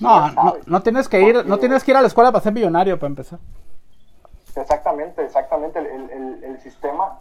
[0.01, 0.31] No,
[0.67, 3.09] no, tienes que ir, no tienes que ir a la escuela para ser millonario para
[3.09, 3.39] empezar.
[4.57, 5.79] Exactamente, exactamente.
[5.79, 7.21] El, el sistema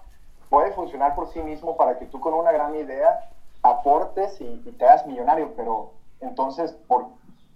[0.49, 3.29] puede funcionar por sí mismo para que tú con una gran idea
[3.61, 7.07] aportes y, te hagas millonario, pero entonces, ¿por,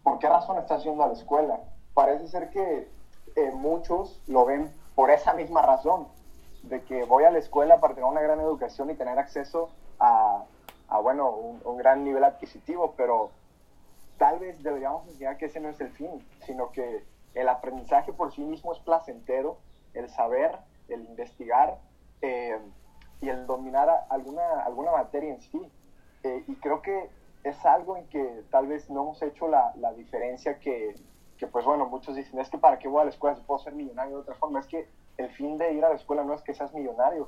[0.03, 1.59] ¿por qué razón estás yendo a la escuela?
[1.93, 2.89] Parece ser que
[3.35, 6.07] eh, muchos lo ven por esa misma razón,
[6.63, 10.43] de que voy a la escuela para tener una gran educación y tener acceso a,
[10.87, 13.31] a bueno, un, gran nivel adquisitivo, pero
[14.17, 18.31] tal vez deberíamos enseñar que ese no es el fin, sino que el aprendizaje por
[18.31, 19.57] sí mismo es placentero,
[19.93, 20.55] el saber,
[20.87, 21.79] el investigar
[22.21, 22.59] eh,
[23.21, 25.71] y el dominar alguna, alguna materia en sí.
[26.23, 27.09] Eh, y creo que
[27.43, 30.95] es algo en que tal vez no hemos hecho la, la diferencia que,
[31.37, 33.59] que, pues bueno, muchos dicen, es que para qué voy a la escuela si puedo
[33.59, 34.59] ser millonario de otra forma.
[34.59, 37.27] Es que el fin de ir a la escuela no es que seas millonario.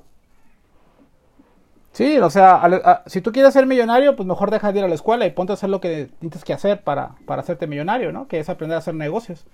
[1.92, 4.94] Sí, o sea, si tú quieres ser millonario, pues mejor deja de ir a la
[4.94, 8.28] escuela y ponte a hacer lo que tienes que hacer para, para hacerte millonario, ¿no?
[8.28, 9.46] Que es aprender a hacer negocios.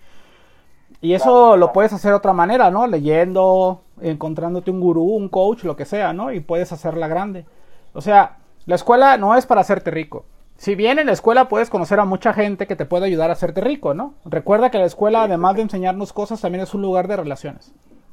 [1.00, 2.88] Y eso lo puedes hacer de otra manera, ¿no?
[2.88, 6.32] Leyendo, encontrándote un gurú, un coach, lo que sea, ¿no?
[6.32, 7.46] Y puedes hacerla grande.
[7.92, 10.24] O sea, la escuela no es para hacerte rico.
[10.56, 13.32] Si bien en la escuela puedes conocer a mucha gente que te puede ayudar a
[13.32, 14.14] hacerte rico, ¿no?
[14.24, 17.72] Recuerda que la escuela, además de enseñarnos cosas, también es un lugar de relaciones.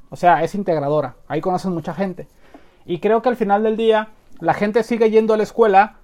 [0.09, 1.15] O sea, es integradora.
[1.27, 2.27] Ahí conoces mucha gente.
[2.85, 4.09] Y creo que al final del día,
[4.39, 5.97] la gente sigue yendo a la escuela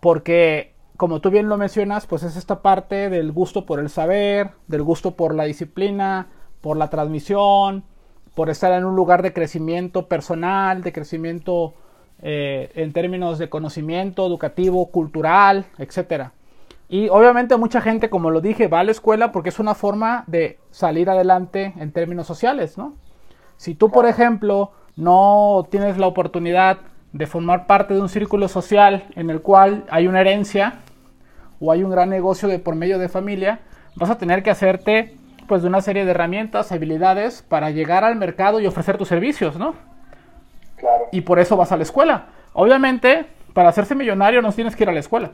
[0.00, 4.50] porque, como tú bien lo mencionas, pues es esta parte del gusto por el saber,
[4.66, 6.26] del gusto por la disciplina,
[6.60, 7.84] por la transmisión,
[8.34, 11.74] por estar en un lugar de crecimiento personal, de crecimiento
[12.22, 16.32] eh, en términos de conocimiento educativo, cultural, etcétera.
[16.88, 20.24] Y obviamente mucha gente, como lo dije, va a la escuela porque es una forma
[20.26, 22.94] de salir adelante en términos sociales, ¿no?
[23.56, 26.78] Si tú, por ejemplo, no tienes la oportunidad
[27.12, 30.80] de formar parte de un círculo social en el cual hay una herencia
[31.60, 33.60] o hay un gran negocio de por medio de familia,
[33.96, 35.16] vas a tener que hacerte
[35.48, 39.56] pues de una serie de herramientas, habilidades para llegar al mercado y ofrecer tus servicios,
[39.56, 39.74] ¿no?
[41.12, 42.26] Y por eso vas a la escuela.
[42.52, 45.32] Obviamente, para hacerse millonario no tienes que ir a la escuela.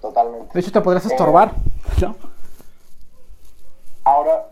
[0.00, 0.52] Totalmente.
[0.52, 1.52] De hecho, te podrías estorbar.
[4.04, 4.48] Ahora,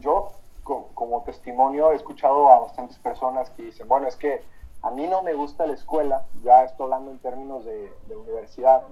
[0.00, 0.32] yo,
[0.64, 4.42] como testimonio he escuchado a bastantes personas que dicen, bueno, es que
[4.82, 8.82] a mí no me gusta la escuela, ya estoy hablando en términos de, universidad,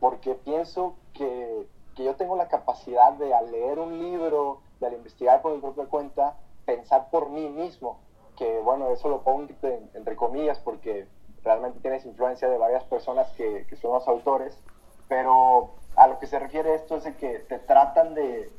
[0.00, 4.94] porque pienso que, que yo tengo la capacidad de al leer un libro, de al
[4.94, 7.98] investigar por mi propia cuenta, pensar por mí mismo,
[8.38, 9.48] que bueno, eso lo pongo
[9.94, 11.06] entre, comillas porque
[11.42, 14.56] realmente tienes influencia de varias personas que, que, son los autores,
[15.08, 18.50] pero a lo que se refiere esto es de que te tratan de,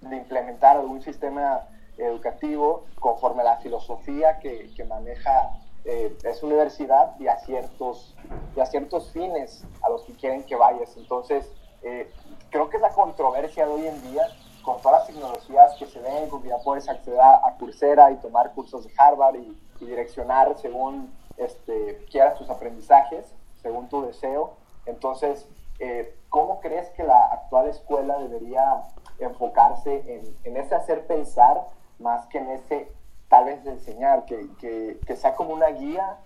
[0.00, 1.68] de implementar algún sistema
[1.98, 8.14] educativo conforme a la filosofía que, que maneja eh, esa universidad y a, ciertos,
[8.56, 10.96] y a ciertos fines a los que quieren que vayas.
[10.96, 11.50] Entonces,
[11.82, 12.10] eh,
[12.50, 14.26] creo que es la controversia de hoy en día
[14.62, 18.52] con todas las tecnologías que se ven, porque ya puedes acceder a, Coursera y tomar
[18.52, 24.54] cursos de Harvard y, y direccionar según este, quieras tus aprendizajes, según tu deseo.
[24.86, 25.46] Entonces,
[25.78, 28.84] eh, ¿cómo crees que la actual escuela debería
[29.18, 31.66] enfocarse en, ese hacer pensar
[31.98, 32.92] más que en ese
[33.28, 36.18] tal vez enseñar, que, que, que sea como una guía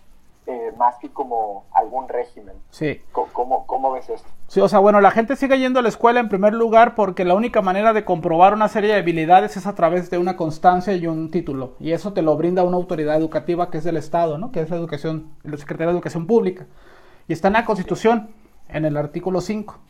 [0.47, 2.55] eh, más que como algún régimen.
[2.71, 3.01] Sí.
[3.13, 4.29] ¿Cómo, ¿Cómo, ves esto?
[4.47, 7.25] Sí, o sea, bueno, la gente sigue yendo a la escuela en primer lugar porque
[7.25, 10.95] la única manera de comprobar una serie de habilidades es a través de una constancia
[10.95, 11.77] y un título.
[11.81, 14.53] Y eso te lo brinda una autoridad educativa que es del Estado, ¿no?
[14.53, 16.67] Que es la educación, la Secretaría de Educación Pública.
[17.27, 18.31] Y está en la Constitución,
[18.69, 19.81] en el artículo 5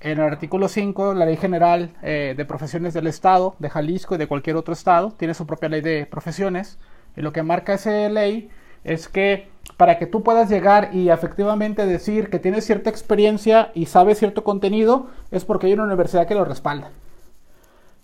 [0.00, 4.18] en el artículo 5, la Ley General eh, de Profesiones del Estado, de Jalisco y
[4.18, 6.78] de cualquier otro estado, tiene su propia ley de profesiones.
[7.16, 8.48] Y lo que marca esa ley
[8.84, 13.86] es que para que tú puedas llegar y efectivamente decir que tienes cierta experiencia y
[13.86, 16.90] sabes cierto contenido, es porque hay una universidad que lo respalda.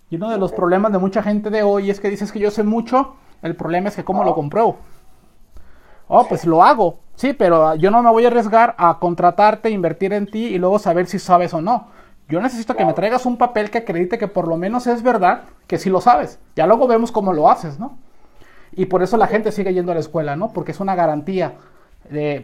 [0.09, 2.49] Y uno de los problemas de mucha gente de hoy es que dices que yo
[2.49, 4.77] sé mucho, el problema es que cómo lo compruebo.
[6.07, 6.99] Oh, pues lo hago.
[7.15, 10.79] Sí, pero yo no me voy a arriesgar a contratarte, invertir en ti y luego
[10.79, 11.87] saber si sabes o no.
[12.29, 15.43] Yo necesito que me traigas un papel que acredite que por lo menos es verdad,
[15.65, 16.39] que sí lo sabes.
[16.55, 17.97] Ya luego vemos cómo lo haces, ¿no?
[18.77, 20.53] Y por eso la gente sigue yendo a la escuela, ¿no?
[20.53, 21.55] Porque es una garantía.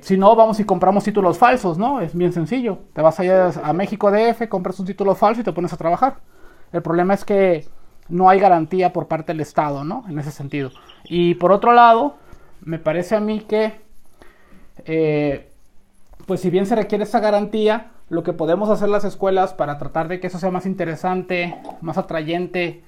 [0.01, 2.01] si no, vamos y compramos títulos falsos, ¿no?
[2.01, 2.79] Es bien sencillo.
[2.93, 6.17] Te vas allá a México DF, compras un título falso y te pones a trabajar.
[6.73, 7.65] El problema es que
[8.09, 10.03] no hay garantía por parte del Estado, ¿no?
[10.09, 10.71] En ese sentido.
[11.05, 12.15] Y por otro lado,
[12.61, 13.73] me parece a mí que,
[14.85, 15.51] eh,
[16.25, 20.07] pues si bien se requiere esa garantía, lo que podemos hacer las escuelas para tratar
[20.07, 22.83] de que eso sea más interesante, más atrayente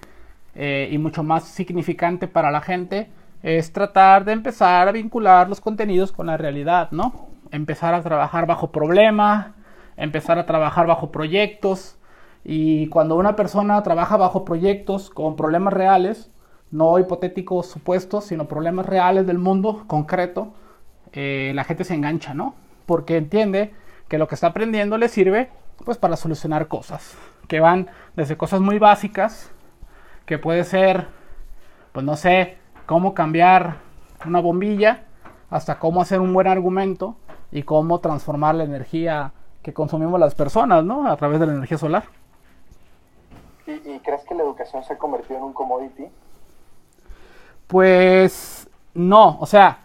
[0.55, 3.09] eh, y mucho más significante para la gente,
[3.45, 7.27] es tratar de empezar a vincular los contenidos con la realidad, ¿no?
[7.51, 9.49] Empezar a trabajar bajo problemas,
[9.97, 11.99] empezar a trabajar bajo proyectos,
[12.43, 16.31] y cuando una persona trabaja bajo proyectos con problemas reales,
[16.71, 20.55] no hipotéticos supuestos, sino problemas reales del mundo concreto,
[21.13, 22.55] eh, la gente se engancha, ¿no?
[22.87, 23.75] Porque entiende
[24.07, 25.51] que lo que está aprendiendo le sirve
[25.85, 27.15] pues para solucionar cosas,
[27.47, 29.51] que van desde cosas muy básicas,
[30.25, 31.05] que puede ser,
[31.91, 33.77] pues no sé, cómo cambiar
[34.25, 35.03] una bombilla,
[35.49, 37.15] hasta cómo hacer un buen argumento
[37.51, 39.31] y cómo transformar la energía
[39.61, 41.07] que consumimos las personas, ¿no?
[41.07, 42.03] A través de la energía solar.
[43.67, 46.07] ¿Y, y crees que la educación se ha convertido en un commodity?
[47.67, 49.79] Pues no, o sea,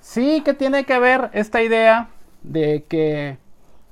[0.00, 2.08] sí que tiene que ver esta idea
[2.42, 3.38] de que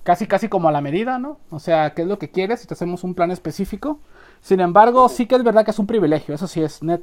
[0.02, 1.38] casi casi como a la medida, ¿no?
[1.50, 3.98] O sea, qué es lo que quieres si te hacemos un plan específico.
[4.40, 7.02] Sin embargo, sí que es verdad que es un privilegio, eso sí es net.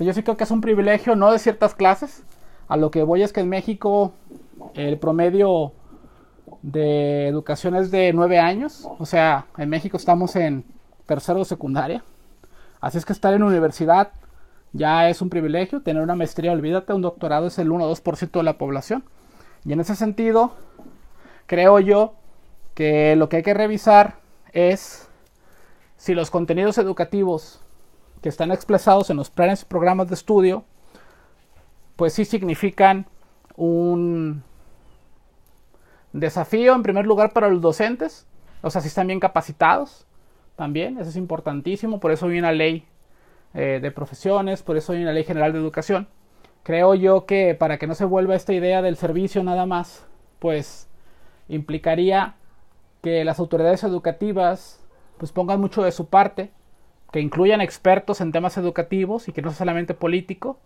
[0.00, 2.22] O yo sí creo que es un privilegio, no de ciertas clases.
[2.68, 4.12] A lo que voy es que en México
[4.74, 5.72] el promedio
[6.62, 8.88] de educación es de nueve años.
[8.98, 10.64] O sea, en México estamos en
[11.06, 12.04] tercero de secundaria.
[12.80, 14.12] Así es que estar en universidad
[14.72, 15.82] ya es un privilegio.
[15.82, 19.04] Tener una maestría, olvídate, un doctorado es el 1 o 2% de la población.
[19.64, 20.52] Y en ese sentido,
[21.46, 22.14] creo yo
[22.74, 24.16] que lo que hay que revisar
[24.52, 25.08] es
[25.96, 27.60] si los contenidos educativos
[28.20, 30.64] que están expresados en los planes y programas de estudio,
[31.96, 33.06] pues sí significan
[33.56, 34.42] un
[36.12, 38.26] desafío en primer lugar para los docentes,
[38.62, 40.06] o sea, si están bien capacitados,
[40.58, 42.84] también, eso es importantísimo, por eso hay una ley
[43.54, 46.08] eh, de profesiones, por eso hay una ley general de educación.
[46.64, 50.04] Creo yo que para que no se vuelva esta idea del servicio nada más,
[50.40, 50.88] pues
[51.48, 52.34] implicaría
[53.02, 54.84] que las autoridades educativas
[55.16, 56.50] pues pongan mucho de su parte,
[57.10, 60.58] que incluyan expertos en temas educativos y que no sea solamente político,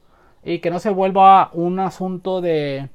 [0.45, 2.91] y que no se vuelva un asunto de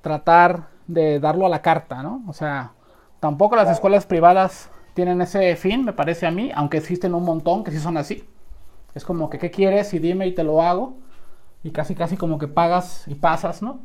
[0.00, 2.22] tratar de darlo a la carta, ¿no?
[2.26, 2.72] O sea,
[3.20, 7.64] tampoco las escuelas privadas tienen ese fin, me parece a mí, aunque existen un montón
[7.64, 8.28] que sí son así.
[8.94, 9.94] Es como que, ¿qué quieres?
[9.94, 10.96] Y dime y te lo hago.
[11.62, 13.80] Y casi, casi como que pagas y pasas, ¿no?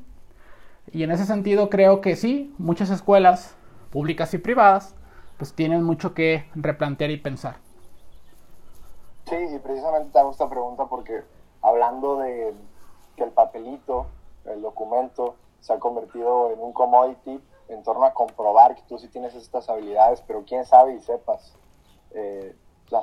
[0.91, 3.55] Y en ese sentido creo que sí, muchas escuelas,
[3.91, 4.95] públicas y privadas,
[5.37, 7.64] pues tienen mucho que replantear y pensar.
[9.27, 11.23] Sí, y precisamente te hago esta pregunta porque
[11.61, 12.53] hablando de
[13.15, 14.05] que el papelito,
[14.45, 19.07] el documento, se ha convertido en un commodity, en torno a comprobar que tú sí
[19.07, 21.57] tienes estas habilidades, pero quién sabe y sepas
[22.11, 22.55] eh,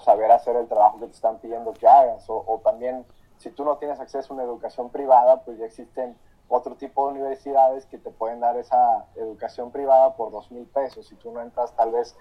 [0.05, 2.31] saber hacer el trabajo que te están pidiendo que hagas.
[2.31, 3.05] O, o, también,
[3.39, 6.17] si tú no tienes acceso a una educación privada, pues ya existen
[6.47, 11.09] otro tipo de universidades que te pueden dar esa educación privada por dos mil pesos.
[11.09, 12.17] Si tú no entras, tal vez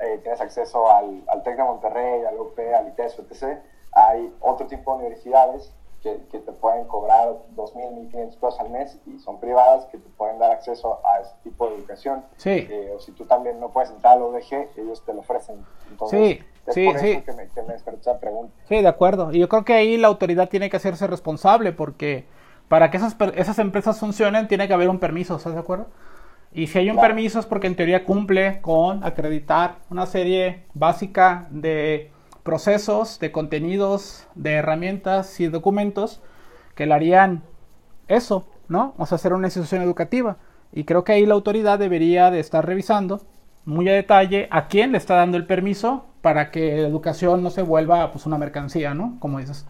[0.00, 3.58] eh, tienes acceso al, al TEC de Monterrey, al UP, al ITESO, etc.
[3.92, 5.72] Hay otro tipo de universidades
[6.02, 10.08] que, que te pueden cobrar 2.000, 1.500 pesos al mes y son privadas que te
[10.10, 12.24] pueden dar acceso a ese tipo de educación.
[12.36, 12.66] Sí.
[12.70, 15.64] Eh, o si tú también no puedes entrar al ODG, ellos te lo ofrecen.
[15.90, 17.10] Entonces, sí, es sí, por sí.
[17.10, 18.54] eso que me, que me esa pregunta.
[18.68, 19.32] Sí, de acuerdo.
[19.32, 22.26] Y yo creo que ahí la autoridad tiene que hacerse responsable porque
[22.68, 25.86] para que esas, esas empresas funcionen tiene que haber un permiso, ¿estás de acuerdo?
[26.56, 31.48] Y si hay un permiso es porque en teoría cumple con acreditar una serie básica
[31.50, 32.10] de
[32.44, 36.22] procesos, de contenidos, de herramientas y documentos
[36.74, 37.42] que le harían
[38.08, 38.94] eso, ¿no?
[38.96, 40.38] O sea, ser una institución educativa.
[40.72, 43.20] Y creo que ahí la autoridad debería de estar revisando
[43.66, 47.50] muy a detalle a quién le está dando el permiso para que la educación no
[47.50, 49.18] se vuelva pues una mercancía, ¿no?
[49.20, 49.66] Como dices.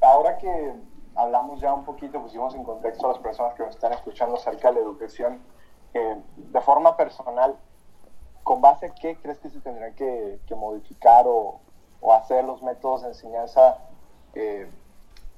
[0.00, 0.74] Ahora que
[1.22, 4.68] hablamos ya un poquito, pusimos en contexto a las personas que nos están escuchando acerca
[4.68, 5.40] de la educación,
[5.94, 7.56] eh, de forma personal,
[8.42, 11.60] ¿con base a qué crees que se tendrían que, modificar o,
[12.00, 13.78] o hacer los métodos de enseñanza
[14.34, 14.68] eh,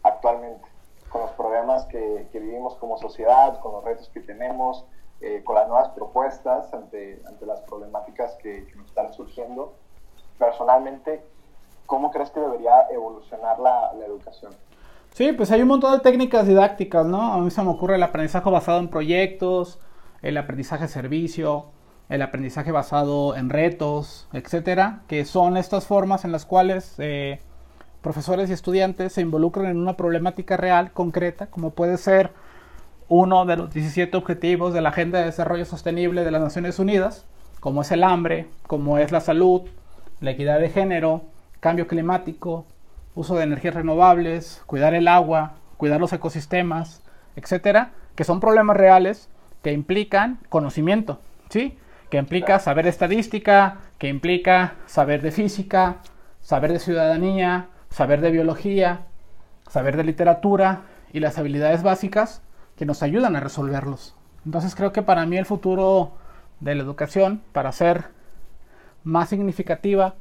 [0.02, 0.66] actualmente?
[1.10, 4.84] Con los problemas que, que vivimos como sociedad, con los retos que tenemos,
[5.20, 9.74] eh, con las nuevas propuestas ante, ante las problemáticas que, que nos están surgiendo.
[10.38, 11.24] Personalmente,
[11.86, 14.52] ¿cómo crees que debería evolucionar la, la educación?
[15.14, 17.34] Sí, pues hay un montón de técnicas didácticas, ¿no?
[17.34, 19.78] A mí se me ocurre el aprendizaje basado en proyectos,
[20.22, 21.66] el aprendizaje servicio,
[22.08, 27.38] el aprendizaje basado en retos, etcétera, que son estas formas en las cuales eh,
[28.02, 32.32] profesores y estudiantes se involucran en una problemática real, concreta, como puede ser
[33.08, 37.24] uno de los 17 objetivos de la Agenda de Desarrollo Sostenible de las Naciones Unidas,
[37.60, 39.62] como es el hambre, como es la salud,
[40.20, 41.22] la equidad de género,
[41.60, 42.66] cambio climático,
[43.14, 47.02] uso de energías renovables, cuidar el agua, cuidar los ecosistemas,
[47.36, 49.28] etcétera, que son problemas reales
[49.62, 51.78] que implican conocimiento, ¿sí?
[52.10, 55.96] Que implica saber estadística, que implica saber de física,
[56.40, 59.06] saber de ciudadanía, saber de biología,
[59.68, 62.42] saber de literatura y las habilidades básicas
[62.76, 64.14] que nos ayudan a resolverlos.
[64.44, 66.12] Entonces creo que para mí el futuro
[66.60, 68.04] de la educación, para ser
[69.02, 70.14] más significativa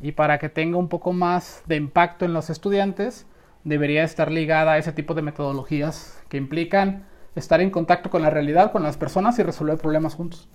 [0.00, 3.26] y para que tenga un poco más de impacto en los estudiantes,
[3.64, 8.30] debería estar ligada a ese tipo de metodologías que implican estar en contacto con la
[8.30, 10.48] realidad, con las personas y resolver problemas juntos.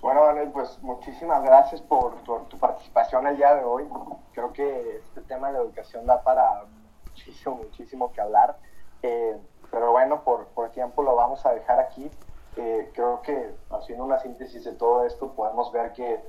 [0.00, 3.84] Bueno, Manuel, pues muchísimas gracias por, por tu participación el día de hoy.
[4.32, 6.64] Creo que este tema de la educación da para
[7.06, 8.58] muchísimo, muchísimo que hablar.
[9.02, 9.36] Eh,
[9.70, 12.10] pero bueno, por, por tiempo lo vamos a dejar aquí.
[12.56, 16.20] Eh, creo que haciendo una síntesis de todo esto podemos ver que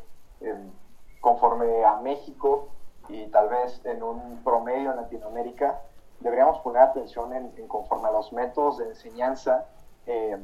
[0.41, 0.55] eh,
[1.25, 2.67] conforme a México
[3.09, 5.81] y tal vez en un promedio en Latinoamérica,
[6.19, 9.65] deberíamos poner atención en, conforme a los métodos de enseñanza
[10.05, 10.37] eh,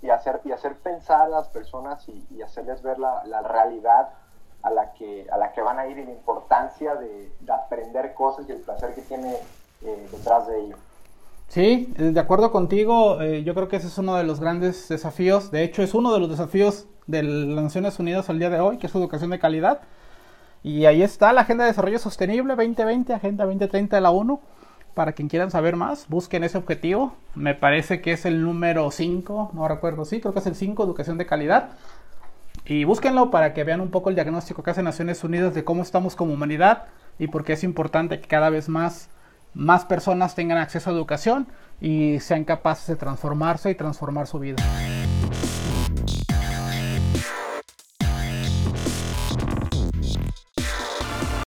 [0.00, 4.10] y, hacer, y hacer pensar a las personas y, hacerles ver la, la, realidad
[4.62, 8.14] a la, que, a la que van a ir y la importancia de, de aprender
[8.14, 9.34] cosas y el placer que tiene
[9.82, 10.76] eh, detrás de ello.
[11.48, 15.50] Sí, de acuerdo contigo, eh, yo creo que ese es uno de los grandes desafíos,
[15.50, 18.78] de hecho es uno de los desafíos de las Naciones Unidas al día de hoy,
[18.78, 19.80] que es educación de calidad.
[20.62, 24.40] Y ahí está la Agenda de Desarrollo Sostenible 2020, Agenda 2030 de la ONU.
[24.94, 27.14] Para quien quieran saber más, busquen ese objetivo.
[27.34, 30.84] Me parece que es el número 5, no recuerdo, sí, creo que es el 5,
[30.84, 31.70] educación de calidad.
[32.66, 35.82] Y búsquenlo para que vean un poco el diagnóstico que hace Naciones Unidas de cómo
[35.82, 36.86] estamos como humanidad
[37.18, 39.08] y por qué es importante que cada vez más,
[39.54, 41.46] más personas tengan acceso a educación
[41.80, 44.62] y sean capaces de transformarse y transformar su vida.